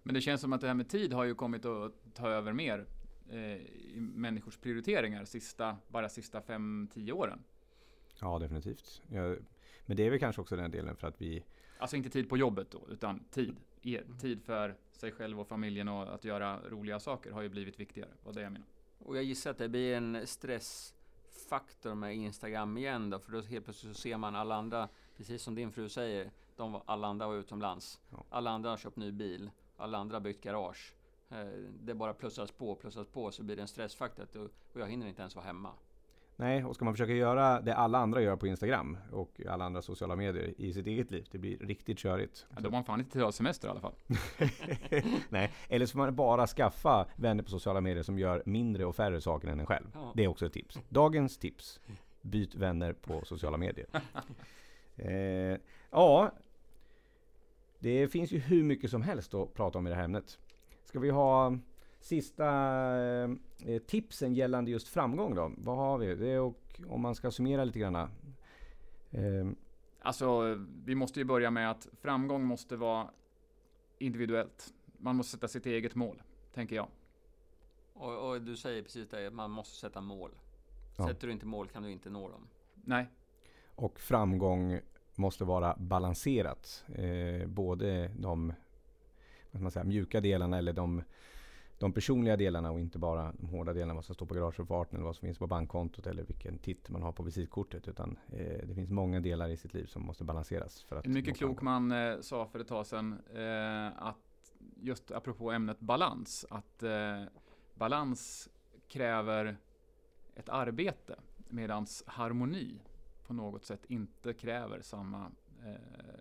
Men 0.03 0.13
det 0.15 0.21
känns 0.21 0.41
som 0.41 0.53
att 0.53 0.61
det 0.61 0.67
här 0.67 0.73
med 0.73 0.89
tid 0.89 1.13
har 1.13 1.23
ju 1.23 1.35
kommit 1.35 1.65
att 1.65 1.91
ta 2.13 2.29
över 2.29 2.53
mer 2.53 2.85
eh, 3.29 3.37
i 3.39 3.93
människors 3.97 4.57
prioriteringar 4.57 5.25
sista, 5.25 5.77
bara 5.87 6.09
sista 6.09 6.39
5-10 6.39 7.11
åren. 7.11 7.43
Ja, 8.21 8.39
definitivt. 8.39 9.01
Ja, 9.09 9.35
men 9.85 9.97
det 9.97 10.05
är 10.05 10.09
väl 10.09 10.19
kanske 10.19 10.41
också 10.41 10.55
den 10.55 10.71
delen 10.71 10.95
för 10.95 11.07
att 11.07 11.21
vi 11.21 11.43
Alltså 11.77 11.95
inte 11.95 12.09
tid 12.09 12.29
på 12.29 12.37
jobbet 12.37 12.71
då, 12.71 12.81
utan 12.89 13.19
tid. 13.31 13.55
E- 13.81 14.01
Tid 14.21 14.43
för 14.43 14.75
sig 14.91 15.11
själv 15.11 15.39
och 15.39 15.47
familjen 15.47 15.87
och 15.87 16.13
att 16.15 16.23
göra 16.23 16.59
roliga 16.69 16.99
saker 16.99 17.31
har 17.31 17.41
ju 17.41 17.49
blivit 17.49 17.79
viktigare. 17.79 18.09
Vad 18.23 18.35
det 18.35 18.41
jag 18.41 18.51
menar. 18.51 18.67
Och 18.99 19.17
jag 19.17 19.23
gissar 19.23 19.51
att 19.51 19.57
det 19.57 19.69
blir 19.69 19.95
en 19.95 20.27
stressfaktor 20.27 21.95
med 21.95 22.15
Instagram 22.15 22.77
igen 22.77 23.09
då, 23.09 23.19
för 23.19 23.31
då 23.31 23.41
helt 23.41 23.65
plötsligt 23.65 23.95
så 23.95 24.01
ser 24.01 24.17
man 24.17 24.35
alla 24.35 24.55
andra, 24.55 24.89
precis 25.17 25.41
som 25.43 25.55
din 25.55 25.71
fru 25.71 25.89
säger, 25.89 26.31
de 26.55 26.81
alla 26.85 27.07
andra 27.07 27.27
var 27.27 27.35
utomlands. 27.35 27.99
Ja. 28.09 28.23
Alla 28.29 28.51
andra 28.51 28.69
har 28.69 28.77
köpt 28.77 28.95
ny 28.97 29.11
bil, 29.11 29.51
alla 29.77 29.97
andra 29.97 30.15
har 30.15 30.21
byggt 30.21 30.43
garage. 30.43 30.93
Eh, 31.29 31.45
Det 31.81 31.93
bara 31.93 32.13
plussas 32.13 32.51
på, 32.51 32.75
plussas 32.75 33.07
på, 33.07 33.31
så 33.31 33.43
blir 33.43 33.55
det 33.55 33.61
en 33.61 33.67
stressfaktor 33.67 34.23
att- 34.23 34.35
och 34.35 34.79
jag 34.79 34.87
hinner 34.87 35.07
inte 35.07 35.21
ens 35.21 35.35
vara 35.35 35.45
hemma. 35.45 35.71
Nej, 36.35 36.65
och 36.65 36.75
ska 36.75 36.85
man 36.85 36.93
försöka 36.93 37.13
göra 37.13 37.61
det 37.61 37.75
alla 37.75 37.97
andra 37.97 38.21
gör 38.21 38.35
på 38.35 38.47
Instagram 38.47 38.97
och 39.11 39.41
alla 39.49 39.65
andra 39.65 39.81
sociala 39.81 40.15
medier 40.15 40.53
i 40.57 40.73
sitt 40.73 40.87
eget 40.87 41.11
liv, 41.11 41.27
det 41.31 41.37
blir 41.37 41.57
riktigt 41.57 41.99
körigt. 41.99 42.45
Ja, 42.55 42.61
de 42.61 42.73
har 42.73 42.83
fan 42.83 42.99
inte 42.99 43.21
ha 43.21 43.31
semester 43.31 43.67
i 43.67 43.71
alla 43.71 43.79
fall. 43.79 43.93
Nej, 45.29 45.51
eller 45.69 45.85
så 45.85 45.91
får 45.91 45.99
man 45.99 46.15
bara 46.15 46.47
skaffa 46.47 47.07
vänner 47.15 47.43
på 47.43 47.49
sociala 47.49 47.81
medier 47.81 48.03
som 48.03 48.19
gör 48.19 48.43
mindre 48.45 48.85
och 48.85 48.95
färre 48.95 49.21
saker 49.21 49.47
än 49.47 49.59
en 49.59 49.65
själv. 49.65 49.87
Ja. 49.93 50.11
Det 50.15 50.23
är 50.23 50.27
också 50.27 50.45
ett 50.45 50.53
tips. 50.53 50.79
Dagens 50.89 51.37
tips. 51.37 51.79
Byt 52.21 52.55
vänner 52.55 52.93
på 52.93 53.25
sociala 53.25 53.57
medier. 53.57 53.87
eh, 54.95 55.59
ja, 55.91 56.31
det 57.79 58.07
finns 58.07 58.31
ju 58.31 58.39
hur 58.39 58.63
mycket 58.63 58.91
som 58.91 59.01
helst 59.01 59.33
att 59.33 59.53
prata 59.53 59.77
om 59.77 59.87
i 59.87 59.89
det 59.89 59.95
här 59.95 60.03
ämnet. 60.03 60.39
Ska 60.85 60.99
vi 60.99 61.09
ha 61.09 61.57
sista 62.03 62.47
eh, 63.65 63.79
tipsen 63.87 64.33
gällande 64.33 64.71
just 64.71 64.87
framgång 64.87 65.35
då? 65.35 65.51
Vad 65.57 65.77
har 65.77 65.97
vi? 65.97 66.15
Det 66.15 66.39
och, 66.39 66.81
om 66.87 67.01
man 67.01 67.15
ska 67.15 67.31
summera 67.31 67.63
lite 67.63 67.79
grann. 67.79 67.95
Eh, 69.11 69.47
Alltså, 70.05 70.57
vi 70.85 70.95
måste 70.95 71.19
ju 71.19 71.25
börja 71.25 71.51
med 71.51 71.71
att 71.71 71.87
framgång 72.01 72.43
måste 72.43 72.75
vara 72.75 73.09
individuellt. 73.99 74.73
Man 74.97 75.15
måste 75.15 75.31
sätta 75.31 75.47
sitt 75.47 75.65
eget 75.65 75.95
mål, 75.95 76.21
tänker 76.53 76.75
jag. 76.75 76.87
Och, 77.93 78.29
och 78.29 78.41
du 78.41 78.55
säger 78.55 78.83
precis 78.83 79.09
det, 79.09 79.27
att 79.27 79.33
man 79.33 79.51
måste 79.51 79.75
sätta 79.79 80.01
mål. 80.01 80.31
Ja. 80.97 81.07
Sätter 81.07 81.27
du 81.27 81.33
inte 81.33 81.45
mål 81.45 81.67
kan 81.67 81.83
du 81.83 81.91
inte 81.91 82.09
nå 82.09 82.29
dem. 82.29 82.47
Nej, 82.73 83.07
Och 83.75 83.99
framgång 83.99 84.79
måste 85.15 85.43
vara 85.43 85.75
balanserat. 85.77 86.85
Eh, 86.95 87.47
både 87.47 88.07
de 88.07 88.47
vad 89.51 89.59
ska 89.59 89.63
man 89.63 89.71
säga, 89.71 89.83
mjuka 89.83 90.21
delarna 90.21 90.57
eller 90.57 90.73
de, 90.73 91.03
de 91.77 91.93
personliga 91.93 92.37
delarna 92.37 92.71
och 92.71 92.79
inte 92.79 92.99
bara 92.99 93.33
de 93.37 93.47
hårda 93.47 93.73
delarna. 93.73 93.93
Vad 93.93 94.05
som 94.05 94.15
står 94.15 94.25
på 94.25 94.33
garageuppfarten 94.33 94.95
eller 94.95 95.05
vad 95.05 95.15
som 95.15 95.25
finns 95.25 95.37
på 95.37 95.47
bankkontot 95.47 96.07
eller 96.07 96.23
vilken 96.23 96.57
titt 96.57 96.89
man 96.89 97.01
har 97.01 97.11
på 97.11 97.23
visitkortet. 97.23 97.87
Utan 97.87 98.17
eh, 98.31 98.67
det 98.67 98.75
finns 98.75 98.89
många 98.89 99.19
delar 99.19 99.49
i 99.49 99.57
sitt 99.57 99.73
liv 99.73 99.85
som 99.85 100.05
måste 100.05 100.23
balanseras. 100.23 100.83
För 100.83 100.95
att 100.95 101.05
en 101.05 101.13
mycket 101.13 101.37
klok 101.37 101.61
man 101.61 101.91
eh, 101.91 102.19
sa 102.19 102.45
för 102.45 102.59
ett 102.59 102.67
tag 102.67 102.85
sedan 102.85 103.19
eh, 103.35 104.03
att 104.07 104.17
just 104.75 105.11
apropå 105.11 105.51
ämnet 105.51 105.79
balans, 105.79 106.45
att 106.49 106.83
eh, 106.83 107.23
balans 107.73 108.49
kräver 108.87 109.57
ett 110.35 110.49
arbete 110.49 111.15
medans 111.49 112.03
harmoni 112.07 112.81
på 113.27 113.33
något 113.33 113.65
sätt 113.65 113.85
inte 113.87 114.33
kräver 114.33 114.81
samma, 114.81 115.31
eh, 115.65 116.19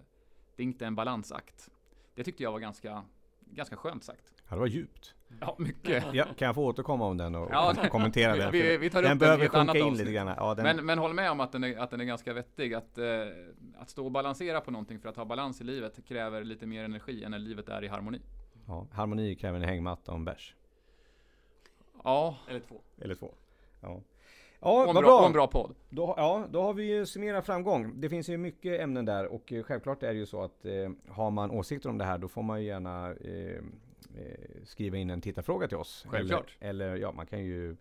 det 0.56 0.62
är 0.62 0.64
inte 0.64 0.86
en 0.86 0.94
balansakt. 0.94 1.70
Det 2.14 2.24
tyckte 2.24 2.42
jag 2.42 2.52
var 2.52 2.60
ganska, 2.60 3.04
ganska 3.40 3.76
skönt 3.76 4.04
sagt. 4.04 4.32
Ja, 4.52 4.56
det 4.56 4.60
var 4.60 4.66
djupt. 4.66 5.14
Ja, 5.40 5.56
mycket. 5.58 6.04
Ja, 6.12 6.24
kan 6.24 6.46
jag 6.46 6.54
få 6.54 6.66
återkomma 6.66 7.06
om 7.06 7.16
den 7.16 7.34
och, 7.34 7.48
Ja, 7.52 7.74
och 7.84 7.90
kommentera 7.90 8.36
den? 8.36 8.52
vi, 8.52 8.76
vi 8.76 8.90
tar 8.90 8.98
upp 8.98 9.02
den 9.02 9.10
den 9.10 9.18
behöver 9.18 9.48
sjunka 9.48 9.78
in 9.78 9.94
lite 9.94 10.12
grann. 10.12 10.34
Ja, 10.36 10.54
den, 10.54 10.64
Men, 10.64 10.86
men 10.86 10.98
håll 10.98 11.14
med 11.14 11.30
om 11.30 11.40
att 11.40 11.52
den 11.52 11.64
är, 11.64 11.78
att 11.78 11.90
den 11.90 12.00
är 12.00 12.04
ganska 12.04 12.32
vettig. 12.32 12.74
Att, 12.74 12.98
eh, 12.98 13.04
att 13.78 13.90
stå 13.90 14.04
och 14.04 14.10
balansera 14.10 14.60
på 14.60 14.70
någonting 14.70 15.00
för 15.00 15.08
att 15.08 15.16
ha 15.16 15.24
balans 15.24 15.60
i 15.60 15.64
livet 15.64 16.04
kräver 16.08 16.44
lite 16.44 16.66
mer 16.66 16.84
energi 16.84 17.24
än 17.24 17.30
när 17.30 17.38
livet 17.38 17.68
är 17.68 17.84
i 17.84 17.88
harmoni. 17.88 18.20
ja, 18.66 18.86
harmoni 18.92 19.34
kräver 19.34 19.58
en 19.60 19.64
hängmatta 19.64 20.12
och 20.12 20.18
en 20.18 20.24
bärs. 20.24 20.54
Ja, 22.04 22.36
Eller 22.48 22.60
två. 22.60 22.80
Eller 23.00 23.14
två. 23.14 23.34
Ja, 23.80 23.88
och 23.88 24.02
ja 24.60 24.80
en 24.80 24.86
vad 24.86 24.94
bra, 24.94 25.02
bra. 25.02 25.20
och 25.20 25.26
en 25.26 25.32
bra 25.32 25.46
podd. 25.46 25.74
Då, 25.90 26.14
ja, 26.16 26.46
då 26.50 26.62
har 26.62 26.74
vi 26.74 26.84
ju 26.84 27.06
summerat 27.06 27.46
framgång. 27.46 28.00
Det 28.00 28.08
finns 28.08 28.28
ju 28.28 28.36
mycket 28.36 28.80
ämnen 28.80 29.04
där 29.04 29.26
och 29.26 29.52
eh, 29.52 29.62
självklart 29.62 30.02
är 30.02 30.12
det 30.12 30.18
ju 30.18 30.26
så 30.26 30.42
att 30.44 30.64
eh, 30.64 30.90
har 31.08 31.30
man 31.30 31.50
åsikter 31.50 31.88
om 31.88 31.98
det 31.98 32.04
här 32.04 32.18
då 32.18 32.28
får 32.28 32.42
man 32.42 32.60
ju 32.60 32.66
gärna 32.66 33.10
eh, 33.10 33.62
skriva 34.64 34.96
in 34.96 35.10
en 35.10 35.20
tittarfråga 35.20 35.68
till 35.68 35.76
oss. 35.76 36.06
Självklart. 36.08 36.56
Eller, 36.60 36.86
eller 36.86 36.96
ja, 36.96 37.12
man 37.12 37.26
kan 37.26 37.44
ju 37.44 37.76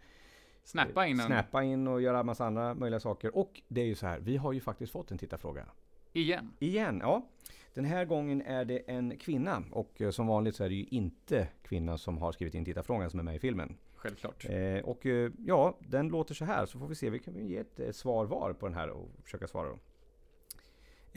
Snappa 0.63 1.07
in 1.07 1.19
en 1.19 1.25
snappa 1.25 1.63
in 1.63 1.87
och 1.87 2.01
göra 2.01 2.23
massa 2.23 2.45
andra 2.45 2.73
möjliga 2.73 2.99
saker. 2.99 3.37
Och 3.37 3.61
det 3.67 3.81
är 3.81 3.85
ju 3.85 3.95
så 3.95 4.07
här, 4.07 4.19
vi 4.19 4.37
har 4.37 4.53
ju 4.53 4.61
faktiskt 4.61 4.91
fått 4.91 5.11
en 5.11 5.17
tittarfråga. 5.17 5.65
igen. 6.13 6.53
Igen, 6.59 6.99
ja. 7.03 7.27
Den 7.73 7.85
här 7.85 8.05
gången 8.05 8.41
är 8.41 8.65
det 8.65 8.77
en 8.77 9.17
kvinna 9.17 9.63
och 9.71 10.01
eh, 10.01 10.11
som 10.11 10.27
vanligt 10.27 10.55
så 10.55 10.63
är 10.63 10.69
det 10.69 10.75
ju 10.75 10.85
inte 10.85 11.47
kvinnan 11.61 11.97
som 11.97 12.17
har 12.17 12.31
skrivit 12.31 12.55
in 12.55 12.65
tittarfrågan 12.65 13.09
som 13.09 13.19
är 13.19 13.23
med 13.23 13.35
i 13.35 13.39
filmen. 13.39 13.77
Självklart. 13.95 14.45
Eh, 14.49 14.79
och 14.83 15.05
eh, 15.05 15.31
ja, 15.37 15.77
den 15.79 16.07
låter 16.07 16.33
så 16.33 16.45
här 16.45 16.65
så 16.65 16.79
får 16.79 16.87
vi 16.87 16.95
se. 16.95 17.09
Vi 17.09 17.19
kan 17.19 17.33
väl 17.33 17.43
ge 17.43 17.57
ett 17.57 17.79
eh, 17.79 17.91
svar 17.91 18.25
var 18.25 18.53
på 18.53 18.67
den 18.67 18.75
här 18.75 18.89
och 18.89 19.09
försöka 19.23 19.47
svara 19.47 19.69
då. 19.69 19.77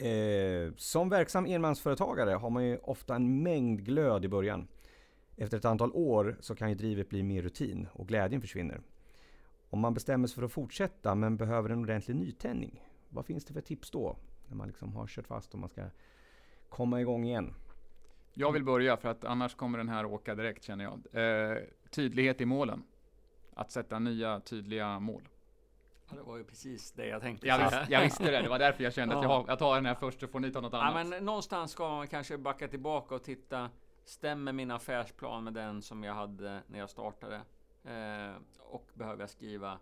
Eh, 0.05 0.73
som 0.77 1.09
verksam 1.09 1.45
enmansföretagare 1.45 2.31
har 2.31 2.49
man 2.49 2.65
ju 2.65 2.77
ofta 2.77 3.15
en 3.15 3.43
mängd 3.43 3.85
glöd 3.85 4.25
i 4.25 4.27
början. 4.27 4.67
Efter 5.37 5.57
ett 5.57 5.65
antal 5.65 5.91
år 5.93 6.37
så 6.39 6.55
kan 6.55 6.69
ju 6.69 6.75
drivet 6.75 7.09
bli 7.09 7.23
mer 7.23 7.41
rutin 7.41 7.87
och 7.93 8.07
glädjen 8.07 8.41
försvinner. 8.41 8.81
Om 9.69 9.79
man 9.79 9.93
bestämmer 9.93 10.27
sig 10.27 10.35
för 10.35 10.43
att 10.43 10.51
fortsätta 10.51 11.15
men 11.15 11.37
behöver 11.37 11.69
en 11.69 11.79
ordentlig 11.79 12.15
nytändning. 12.15 12.83
Vad 13.09 13.25
finns 13.25 13.45
det 13.45 13.53
för 13.53 13.61
tips 13.61 13.91
då? 13.91 14.17
När 14.47 14.55
man 14.55 14.67
liksom 14.67 14.95
har 14.95 15.07
kört 15.07 15.27
fast 15.27 15.53
och 15.53 15.59
man 15.59 15.69
ska 15.69 15.83
komma 16.69 17.01
igång 17.01 17.25
igen. 17.25 17.53
Jag 18.33 18.51
vill 18.51 18.63
börja 18.63 18.97
för 18.97 19.09
att 19.09 19.23
annars 19.25 19.55
kommer 19.55 19.77
den 19.77 19.89
här 19.89 20.05
åka 20.05 20.35
direkt 20.35 20.63
känner 20.63 20.83
jag. 20.83 20.99
Eh, 21.51 21.57
tydlighet 21.89 22.41
i 22.41 22.45
målen. 22.45 22.83
Att 23.53 23.71
sätta 23.71 23.99
nya 23.99 24.39
tydliga 24.39 24.99
mål. 24.99 25.29
Ja, 26.09 26.15
det 26.15 26.21
var 26.23 26.37
ju 26.37 26.43
precis 26.43 26.91
det 26.91 27.07
jag 27.07 27.21
tänkte 27.21 27.47
Jag, 27.47 27.57
säga. 27.57 27.79
visste, 27.79 27.93
jag 27.93 28.01
visste 28.01 28.31
det, 28.31 28.41
det 28.41 28.49
var 28.49 28.59
därför 28.59 28.83
jag 28.83 28.93
kände 28.93 29.15
att 29.17 29.23
jag, 29.23 29.31
Ja. 29.31 29.37
har, 29.37 29.45
jag 29.47 29.59
tar 29.59 29.75
den 29.75 29.85
här 29.85 29.95
först 29.95 30.19
så 30.19 30.27
får 30.27 30.39
ni 30.39 30.51
ta 30.51 30.61
något 30.61 30.73
Ja, 30.73 30.83
annat. 30.83 31.07
men 31.07 31.25
någonstans 31.25 31.71
ska 31.71 31.89
man 31.89 32.07
kanske 32.07 32.37
backa 32.37 32.67
tillbaka 32.67 33.15
och 33.15 33.23
titta. 33.23 33.69
Stämmer 34.05 34.53
min 34.53 34.71
affärsplan 34.71 35.43
med 35.43 35.53
den 35.53 35.81
som 35.81 36.03
jag 36.03 36.13
hade 36.13 36.63
när 36.67 36.79
jag 36.79 36.89
startade? 36.89 37.35
Eh, 37.83 38.35
och 38.59 38.89
behöver 38.93 39.23
jag 39.23 39.29
skriva, 39.29 39.79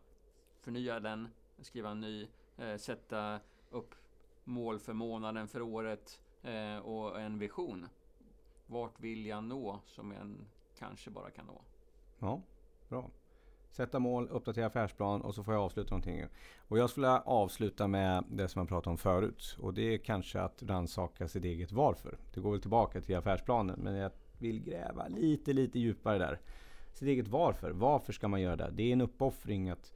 förnya 0.61 0.99
den, 0.99 1.27
skriva 1.59 1.89
en 1.89 1.99
ny, 1.99 2.27
eh, 2.57 2.77
sätta 2.77 3.39
upp 3.69 3.95
mål 4.43 4.79
för 4.79 4.93
månaden, 4.93 5.47
för 5.47 5.61
året 5.61 6.21
eh, 6.43 6.77
och 6.77 7.21
en 7.21 7.39
vision. 7.39 7.87
Vart 8.67 8.99
vill 8.99 9.25
jag 9.25 9.43
nå 9.43 9.79
som 9.85 10.11
jag 10.11 10.35
kanske 10.77 11.09
bara 11.09 11.31
kan 11.31 11.45
nå? 11.45 11.61
Ja, 12.19 12.41
bra. 12.89 13.09
Sätta 13.73 13.99
mål, 13.99 14.27
uppdatera 14.31 14.65
affärsplan 14.65 15.21
och 15.21 15.35
så 15.35 15.43
får 15.43 15.53
jag 15.53 15.63
avsluta 15.63 15.89
någonting. 15.89 16.25
Och 16.67 16.77
jag 16.77 16.89
skulle 16.89 17.19
avsluta 17.19 17.87
med 17.87 18.23
det 18.29 18.47
som 18.47 18.59
jag 18.59 18.69
pratade 18.69 18.91
om 18.91 18.97
förut. 18.97 19.57
Och 19.59 19.73
det 19.73 19.93
är 19.93 19.97
kanske 19.97 20.41
att 20.41 20.63
rannsaka 20.63 21.27
sitt 21.27 21.45
eget 21.45 21.71
varför. 21.71 22.17
Det 22.33 22.39
går 22.39 22.51
väl 22.51 22.61
tillbaka 22.61 23.01
till 23.01 23.15
affärsplanen. 23.15 23.79
Men 23.79 23.95
jag 23.95 24.11
vill 24.39 24.63
gräva 24.63 25.07
lite, 25.07 25.53
lite 25.53 25.79
djupare 25.79 26.17
där. 26.17 26.39
Sitt 26.93 27.07
eget 27.07 27.27
varför. 27.27 27.71
Varför 27.71 28.13
ska 28.13 28.27
man 28.27 28.41
göra 28.41 28.55
det? 28.55 28.69
Det 28.71 28.83
är 28.83 28.93
en 28.93 29.01
uppoffring 29.01 29.69
att 29.69 29.93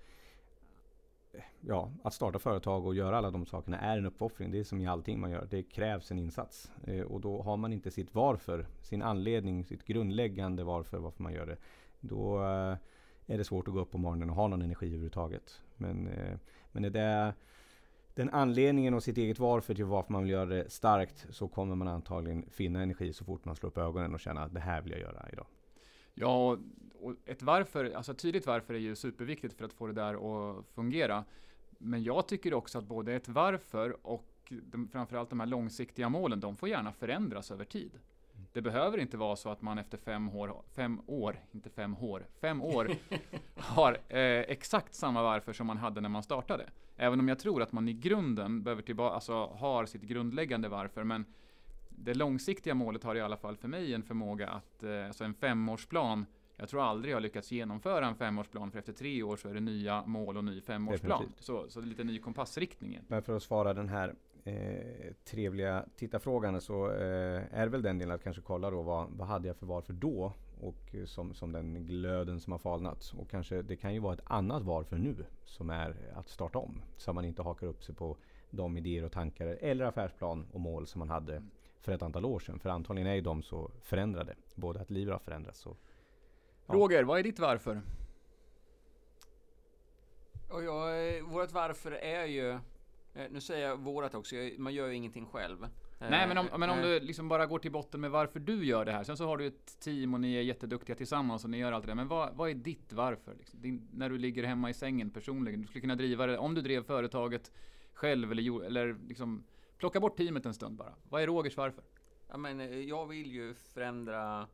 Ja, 1.59 1.91
att 2.03 2.13
starta 2.13 2.39
företag 2.39 2.85
och 2.85 2.95
göra 2.95 3.17
alla 3.17 3.31
de 3.31 3.45
sakerna 3.45 3.79
är 3.79 3.97
en 3.97 4.05
uppoffring. 4.05 4.51
Det 4.51 4.59
är 4.59 4.63
som 4.63 4.81
i 4.81 4.87
allting 4.87 5.19
man 5.19 5.31
gör. 5.31 5.47
Det 5.49 5.63
krävs 5.63 6.11
en 6.11 6.19
insats. 6.19 6.71
Eh, 6.83 7.01
och 7.01 7.21
då 7.21 7.41
har 7.41 7.57
man 7.57 7.73
inte 7.73 7.91
sitt 7.91 8.15
varför, 8.15 8.65
sin 8.81 9.01
anledning, 9.01 9.65
sitt 9.65 9.83
grundläggande 9.83 10.63
varför, 10.63 10.97
varför 10.97 11.23
man 11.23 11.33
gör 11.33 11.45
det. 11.45 11.57
Då 11.99 12.43
eh, 12.43 12.77
är 13.27 13.37
det 13.37 13.43
svårt 13.43 13.67
att 13.67 13.73
gå 13.73 13.79
upp 13.79 13.91
på 13.91 13.97
morgonen 13.97 14.29
och 14.29 14.35
ha 14.35 14.47
någon 14.47 14.61
energi 14.61 14.85
överhuvudtaget. 14.85 15.61
Men, 15.77 16.07
eh, 16.07 16.37
men 16.71 16.85
är 16.85 16.89
det 16.89 17.33
den 18.15 18.29
anledningen 18.29 18.93
och 18.93 19.03
sitt 19.03 19.17
eget 19.17 19.39
varför 19.39 19.73
till 19.73 19.85
varför 19.85 20.13
man 20.13 20.23
vill 20.23 20.31
göra 20.31 20.45
det 20.45 20.69
starkt 20.71 21.27
så 21.29 21.47
kommer 21.47 21.75
man 21.75 21.87
antagligen 21.87 22.45
finna 22.49 22.81
energi 22.81 23.13
så 23.13 23.25
fort 23.25 23.45
man 23.45 23.55
slår 23.55 23.69
upp 23.69 23.77
ögonen 23.77 24.13
och 24.13 24.19
känna 24.19 24.43
att 24.43 24.53
det 24.53 24.59
här 24.59 24.81
vill 24.81 24.91
jag 24.91 25.01
göra 25.01 25.25
idag. 25.33 25.45
Ja, 26.13 26.51
och- 26.51 26.59
och 27.01 27.13
ett 27.25 27.41
varför, 27.41 27.91
alltså 27.91 28.11
ett 28.11 28.17
tydligt 28.19 28.47
varför 28.47 28.73
är 28.73 28.77
ju 28.79 28.95
superviktigt 28.95 29.53
för 29.53 29.65
att 29.65 29.73
få 29.73 29.87
det 29.87 29.93
där 29.93 30.13
att 30.13 30.65
fungera. 30.67 31.25
Men 31.77 32.03
jag 32.03 32.27
tycker 32.27 32.53
också 32.53 32.77
att 32.77 32.83
både 32.87 33.13
ett 33.13 33.27
varför 33.29 34.07
och 34.07 34.53
de, 34.63 34.87
framförallt 34.87 35.29
de 35.29 35.39
här 35.39 35.47
långsiktiga 35.47 36.09
målen, 36.09 36.39
de 36.39 36.55
får 36.55 36.69
gärna 36.69 36.91
förändras 36.91 37.51
över 37.51 37.65
tid. 37.65 37.91
Det 38.57 38.61
behöver 38.61 38.97
inte 38.97 39.17
vara 39.17 39.35
så 39.35 39.49
att 39.49 39.61
man 39.61 39.77
efter 39.77 39.97
fem 39.97 40.29
år, 40.29 40.61
fem 40.75 41.01
år, 41.07 41.39
inte 41.51 41.69
fem 41.69 41.97
år, 41.97 42.25
fem 42.41 42.61
år 42.61 42.89
har 43.55 43.97
eh, 44.07 44.19
exakt 44.39 44.93
samma 44.93 45.23
varför 45.23 45.53
som 45.53 45.67
man 45.67 45.77
hade 45.77 46.01
när 46.01 46.09
man 46.09 46.23
startade. 46.23 46.69
Även 46.95 47.19
om 47.19 47.27
jag 47.27 47.39
tror 47.39 47.61
att 47.61 47.71
man 47.71 47.87
i 47.87 47.93
grunden 47.93 48.63
behöver 48.63 48.81
tillbaka, 48.81 49.15
alltså 49.15 49.45
har 49.45 49.85
sitt 49.85 50.01
grundläggande 50.01 50.69
varför, 50.69 51.03
men 51.03 51.25
det 51.89 52.13
långsiktiga 52.13 52.73
målet 52.73 53.03
har 53.03 53.15
i 53.15 53.21
alla 53.21 53.37
fall 53.37 53.57
för 53.57 53.67
mig 53.67 53.93
en 53.93 54.03
förmåga 54.03 54.49
att, 54.49 54.83
eh, 54.83 55.05
alltså 55.05 55.23
en 55.23 55.33
femårsplan, 55.33 56.25
jag 56.55 56.69
tror 56.69 56.81
aldrig 56.81 57.11
jag 57.11 57.15
har 57.15 57.21
lyckats 57.21 57.51
genomföra 57.51 58.07
en 58.07 58.15
femårsplan, 58.15 58.71
för 58.71 58.79
efter 58.79 58.93
tre 58.93 59.23
år 59.23 59.37
så 59.37 59.49
är 59.49 59.53
det 59.53 59.59
nya 59.59 60.05
mål 60.05 60.37
och 60.37 60.43
ny 60.43 60.61
femårsplan. 60.61 61.19
Definitivt. 61.21 61.45
Så, 61.45 61.69
så 61.69 61.81
lite 61.81 62.03
ny 62.03 62.19
kompassriktning. 62.19 62.99
Men 63.07 63.23
för 63.23 63.35
att 63.35 63.43
svara 63.43 63.73
den 63.73 63.89
här 63.89 64.15
eh, 64.47 65.13
trevliga 65.25 65.85
tittarfrågan 65.95 66.61
så 66.61 66.91
eh, 66.91 67.41
är 67.51 67.67
väl 67.67 67.81
den 67.81 67.99
delen 67.99 68.15
att 68.15 68.23
kanske 68.23 68.41
kolla 68.41 68.69
då 68.69 68.81
vad, 68.81 69.09
vad 69.09 69.27
hade 69.27 69.47
jag 69.47 69.57
för 69.57 69.65
varför 69.65 69.93
då? 69.93 70.33
Och 70.61 70.95
eh, 70.95 71.05
som, 71.05 71.33
som 71.33 71.51
den 71.51 71.85
glöden 71.85 72.39
som 72.39 72.51
har 72.51 72.59
falnat. 72.59 73.13
Och 73.17 73.29
kanske 73.29 73.61
det 73.61 73.75
kan 73.75 73.93
ju 73.93 73.99
vara 73.99 74.13
ett 74.13 74.23
annat 74.23 74.63
varför 74.63 74.97
nu 74.97 75.15
som 75.45 75.69
är 75.69 75.95
att 76.15 76.29
starta 76.29 76.59
om. 76.59 76.81
Så 76.97 77.13
man 77.13 77.25
inte 77.25 77.41
hakar 77.41 77.67
upp 77.67 77.83
sig 77.83 77.95
på 77.95 78.17
de 78.49 78.77
idéer 78.77 79.03
och 79.03 79.11
tankar 79.11 79.47
eller 79.47 79.85
affärsplan 79.85 80.47
och 80.51 80.59
mål 80.59 80.87
som 80.87 80.99
man 80.99 81.09
hade 81.09 81.43
för 81.81 81.91
ett 81.91 82.01
antal 82.01 82.25
år 82.25 82.39
sedan. 82.39 82.59
För 82.59 82.69
antagligen 82.69 83.07
är 83.07 83.15
ju 83.15 83.21
de 83.21 83.43
så 83.43 83.71
förändrade. 83.81 84.35
Både 84.55 84.81
att 84.81 84.89
livet 84.89 85.13
har 85.13 85.19
förändrats 85.19 85.65
och 85.65 85.77
Ja. 86.69 86.73
Roger, 86.73 87.03
vad 87.03 87.19
är 87.19 87.23
ditt 87.23 87.39
varför? 87.39 87.81
Och 90.49 90.63
jag, 90.63 91.17
eh, 91.17 91.23
vårt 91.23 91.51
varför 91.51 91.91
är 91.91 92.25
ju, 92.25 92.59
nu 93.29 93.41
säger 93.41 93.67
jag 93.67 93.77
vårat 93.77 94.15
också, 94.15 94.35
man 94.57 94.73
gör 94.73 94.87
ju 94.87 94.93
ingenting 94.93 95.25
själv. 95.25 95.67
Nej, 95.99 96.27
men 96.27 96.37
om, 96.37 96.47
Eh, 96.47 96.57
men 96.57 96.69
om 96.69 96.77
eh, 96.77 96.83
du 96.83 96.99
liksom 96.99 97.29
bara 97.29 97.45
går 97.45 97.59
till 97.59 97.71
botten 97.71 98.01
med 98.01 98.11
varför 98.11 98.39
du 98.39 98.65
gör 98.65 98.85
det 98.85 98.91
här. 98.91 99.03
Sen 99.03 99.17
så 99.17 99.25
har 99.25 99.37
du 99.37 99.47
ett 99.47 99.79
team 99.79 100.13
och 100.13 100.21
ni 100.21 100.35
är 100.35 100.41
jätteduktiga 100.41 100.95
tillsammans 100.95 101.43
och 101.43 101.49
ni 101.49 101.57
gör 101.57 101.71
allt 101.71 101.85
det 101.85 101.89
där. 101.89 101.95
Men 101.95 102.07
vad, 102.07 102.35
vad 102.35 102.49
är 102.49 102.53
ditt 102.53 102.93
varför? 102.93 103.35
Liksom? 103.35 103.61
Din, 103.61 103.87
när 103.93 104.09
du 104.09 104.17
ligger 104.17 104.43
hemma 104.43 104.69
i 104.69 104.73
sängen 104.73 105.09
personligen. 105.09 105.61
Du 105.61 105.67
skulle 105.67 105.81
kunna 105.81 105.95
driva 105.95 106.27
det, 106.27 106.37
om 106.37 106.53
du 106.53 106.61
drev 106.61 106.83
företaget 106.83 107.51
själv 107.93 108.31
eller, 108.31 108.63
eller 108.63 108.97
liksom 109.07 109.43
plocka 109.77 109.99
bort 109.99 110.17
teamet 110.17 110.45
en 110.45 110.53
stund 110.53 110.77
bara. 110.77 110.93
Vad 111.09 111.21
är 111.21 111.27
Rogers 111.27 111.57
varför? 111.57 111.83
Ja, 112.29 112.37
men 112.37 112.59
eh, 112.59 112.79
jag 112.79 113.05
vill 113.05 113.31
ju 113.31 113.53
förändra 113.53 114.47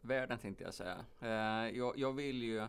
världen 0.00 0.38
tänkte 0.38 0.64
jag 0.64 0.74
säga. 0.74 1.04
Eh, 1.20 1.76
jag, 1.78 1.98
jag 1.98 2.12
vill 2.12 2.42
ju, 2.42 2.66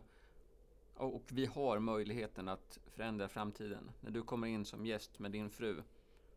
och 0.95 1.23
vi 1.31 1.45
har 1.45 1.79
möjligheten 1.79 2.47
att 2.47 2.79
förändra 2.85 3.27
framtiden. 3.27 3.91
När 4.01 4.11
du 4.11 4.21
kommer 4.21 4.47
in 4.47 4.65
som 4.65 4.85
gäst 4.85 5.19
med 5.19 5.31
din 5.31 5.49
fru 5.49 5.81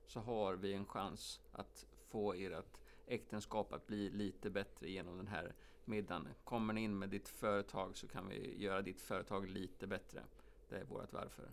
så 0.06 0.20
har 0.20 0.54
vi 0.54 0.74
en 0.74 0.86
chans 0.86 1.40
att 1.52 1.86
få 2.08 2.32
ert 2.32 2.80
äktenskap 3.06 3.72
att 3.72 3.86
bli 3.86 4.10
lite 4.10 4.50
bättre 4.50 4.90
genom 4.90 5.16
den 5.16 5.26
här 5.26 5.54
middagen. 5.84 6.28
Kommer 6.44 6.74
ni 6.74 6.84
in 6.84 6.98
med 6.98 7.08
ditt 7.08 7.28
företag 7.28 7.96
så 7.96 8.08
kan 8.08 8.28
vi 8.28 8.62
göra 8.62 8.82
ditt 8.82 9.00
företag 9.00 9.48
lite 9.48 9.86
bättre. 9.86 10.20
Det 10.68 10.76
är 10.76 10.84
vårt 10.84 11.12
varför. 11.12 11.44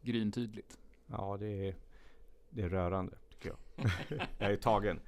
Gryntydligt. 0.00 0.78
Ja, 1.06 1.36
det 1.40 1.68
är, 1.68 1.74
det 2.50 2.62
är 2.62 2.68
rörande 2.68 3.18
tycker 3.28 3.48
jag. 3.48 3.90
jag 4.38 4.52
är 4.52 4.56
tagen. 4.56 5.00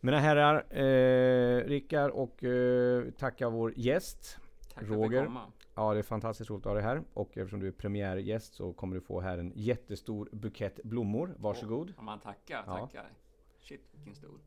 Mina 0.00 0.18
herrar, 0.18 0.76
eh, 0.76 1.64
Rickard 1.64 2.10
och 2.10 2.44
eh, 2.44 3.10
tacka 3.10 3.48
vår 3.48 3.72
gäst. 3.76 4.38
Tack 4.78 4.86
för 4.88 4.94
att 4.94 5.00
Roger. 5.00 5.16
jag 5.16 5.24
fick 5.24 5.34
komma. 5.34 5.52
Ja, 5.74 5.92
det 5.92 5.98
är 5.98 6.02
fantastiskt 6.02 6.50
roligt 6.50 6.66
att 6.66 6.70
ha 6.70 6.74
dig 6.74 6.82
här. 6.82 7.02
Och 7.14 7.28
eftersom 7.38 7.60
du 7.60 7.66
är 7.68 7.72
premiärgäst 7.72 8.54
så 8.54 8.72
kommer 8.72 8.94
du 8.94 9.00
få 9.00 9.20
här 9.20 9.38
en 9.38 9.52
jättestor 9.56 10.28
bukett 10.32 10.82
blommor. 10.82 11.34
Varsågod. 11.38 11.94
Om 11.96 12.04
man 12.04 12.20
tackar, 12.20 12.64
Ja. 12.66 12.78
tackar. 12.78 13.10
Shit, 13.60 13.80
vilken 13.92 14.14
stor. 14.14 14.40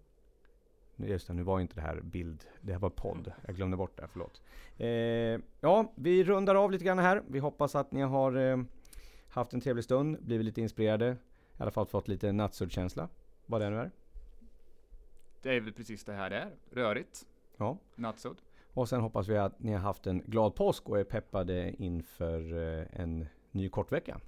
Just 0.96 1.28
det, 1.28 1.34
nu 1.34 1.44
var 1.44 1.60
inte 1.60 1.76
det 1.76 1.82
här 1.82 2.02
bild. 2.02 2.46
Det 2.62 2.72
här 2.72 2.80
var 2.80 2.90
podd. 2.90 3.32
Jag 3.46 3.56
glömde 3.56 3.78
bort 3.78 3.98
det, 3.98 4.08
förlåt. 4.12 4.42
Eh, 4.78 4.88
ja, 5.60 5.92
vi 5.96 6.24
rundar 6.24 6.56
av 6.56 6.72
lite 6.72 6.86
grann 6.86 7.00
här. 7.00 7.24
Vi 7.28 7.40
hoppas 7.40 7.76
att 7.76 7.92
ni 7.92 8.02
har 8.02 8.36
eh, 8.36 8.58
haft 9.30 9.54
en 9.54 9.62
trevlig 9.62 9.84
stund, 9.84 10.18
blivit 10.22 10.46
lite 10.46 10.62
inspirerade. 10.62 11.12
I 11.12 11.62
alla 11.62 11.72
fall 11.72 11.86
fått 11.86 12.08
lite 12.08 12.32
nattsudkänsla. 12.32 13.10
Vad 13.46 13.62
det 13.62 13.70
nu 13.70 13.78
är. 13.78 13.92
Det 15.42 15.56
är 15.56 15.62
väl 15.62 15.74
precis 15.74 16.04
det 16.04 16.14
här 16.14 16.30
det 16.30 16.36
är. 16.38 16.52
Rörigt. 16.72 17.26
Ja. 17.58 17.78
Nattsudd. 17.96 18.38
Och 18.74 18.90
sen 18.90 19.02
hoppas 19.02 19.28
vi 19.28 19.38
att 19.38 19.60
ni 19.60 19.72
har 19.72 19.80
haft 19.80 20.08
en 20.08 20.20
glad 20.20 20.56
påsk 20.56 20.90
och 20.90 21.00
är 21.00 21.04
peppade 21.04 21.74
inför 21.78 22.54
eh, 22.80 23.02
en 23.02 23.26
ny 23.52 23.70
kortvecka. 23.70 24.20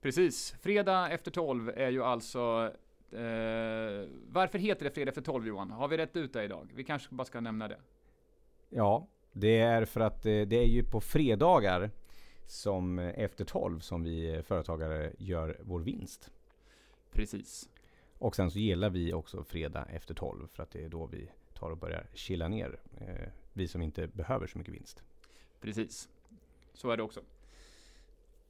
Precis. 0.00 0.54
Fredag 0.60 1.10
efter 1.10 1.30
12 1.30 1.68
är 1.76 1.90
ju 1.90 2.02
alltså... 2.04 2.72
Eh, 3.12 4.08
varför 4.28 4.58
heter 4.58 4.84
det 4.84 4.90
fredag 4.90 5.08
efter 5.08 5.22
12 5.22 5.46
Johan? 5.46 5.70
Har 5.70 5.88
vi 5.88 5.96
rätt 5.96 6.16
ut 6.16 6.32
det 6.32 6.44
idag? 6.44 6.70
Vi 6.74 6.84
kanske 6.84 7.14
bara 7.14 7.24
ska 7.24 7.40
nämna 7.40 7.68
det. 7.68 7.78
Ja, 8.68 9.08
Det 9.32 9.58
är 9.58 9.84
för 9.84 10.00
att 10.00 10.26
eh, 10.26 10.40
det 10.40 10.56
är 10.56 10.66
ju 10.66 10.84
på 10.84 11.00
fredagar 11.00 11.90
som 12.46 12.98
eh, 12.98 13.18
efter 13.18 13.44
12 13.44 13.80
som 13.80 14.02
vi 14.02 14.42
företagare 14.42 15.12
gör 15.18 15.56
vår 15.60 15.80
vinst. 15.80 16.30
Precis. 17.12 17.68
Och 18.18 18.36
sen 18.36 18.50
så 18.50 18.58
gillar 18.58 18.90
vi 18.90 19.12
också 19.12 19.44
fredag 19.44 19.86
efter 19.90 20.14
12 20.14 20.46
för 20.52 20.62
att 20.62 20.70
det 20.70 20.84
är 20.84 20.88
då 20.88 21.06
vi 21.06 21.30
tar 21.54 21.70
och 21.70 21.78
börjar 21.78 22.06
chilla 22.14 22.48
ner. 22.48 22.80
Vi 23.56 23.68
som 23.68 23.82
inte 23.82 24.06
behöver 24.06 24.46
så 24.46 24.58
mycket 24.58 24.74
vinst. 24.74 25.02
Precis. 25.60 26.08
Så 26.74 26.90
är 26.90 26.96
det 26.96 27.02
också. 27.02 27.20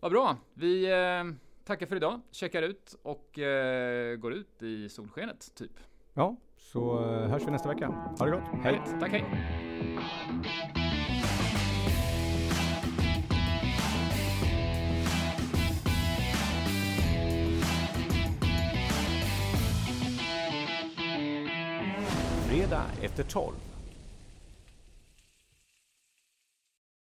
Vad 0.01 0.13
bra. 0.13 0.37
Vi 0.55 0.91
eh, 0.91 1.25
tackar 1.65 1.87
för 1.87 1.97
idag. 1.97 2.21
Checkar 2.31 2.63
ut 2.63 2.97
och 3.03 3.39
eh, 3.39 4.17
går 4.17 4.33
ut 4.33 4.63
i 4.63 4.89
solskenet, 4.89 5.55
typ. 5.55 5.73
Ja, 6.15 6.37
så 6.57 7.05
eh, 7.05 7.29
hörs 7.29 7.43
vi 7.47 7.51
nästa 7.51 7.69
vecka. 7.69 7.89
Ha 7.89 8.27
det 8.27 8.31
gott. 8.31 8.43
Hej! 8.53 8.61
Härligt. 8.63 9.01
Tack, 9.01 9.11
hej. 9.11 9.25
Fredag 22.49 22.85
efter 23.03 23.25
12 23.25 23.55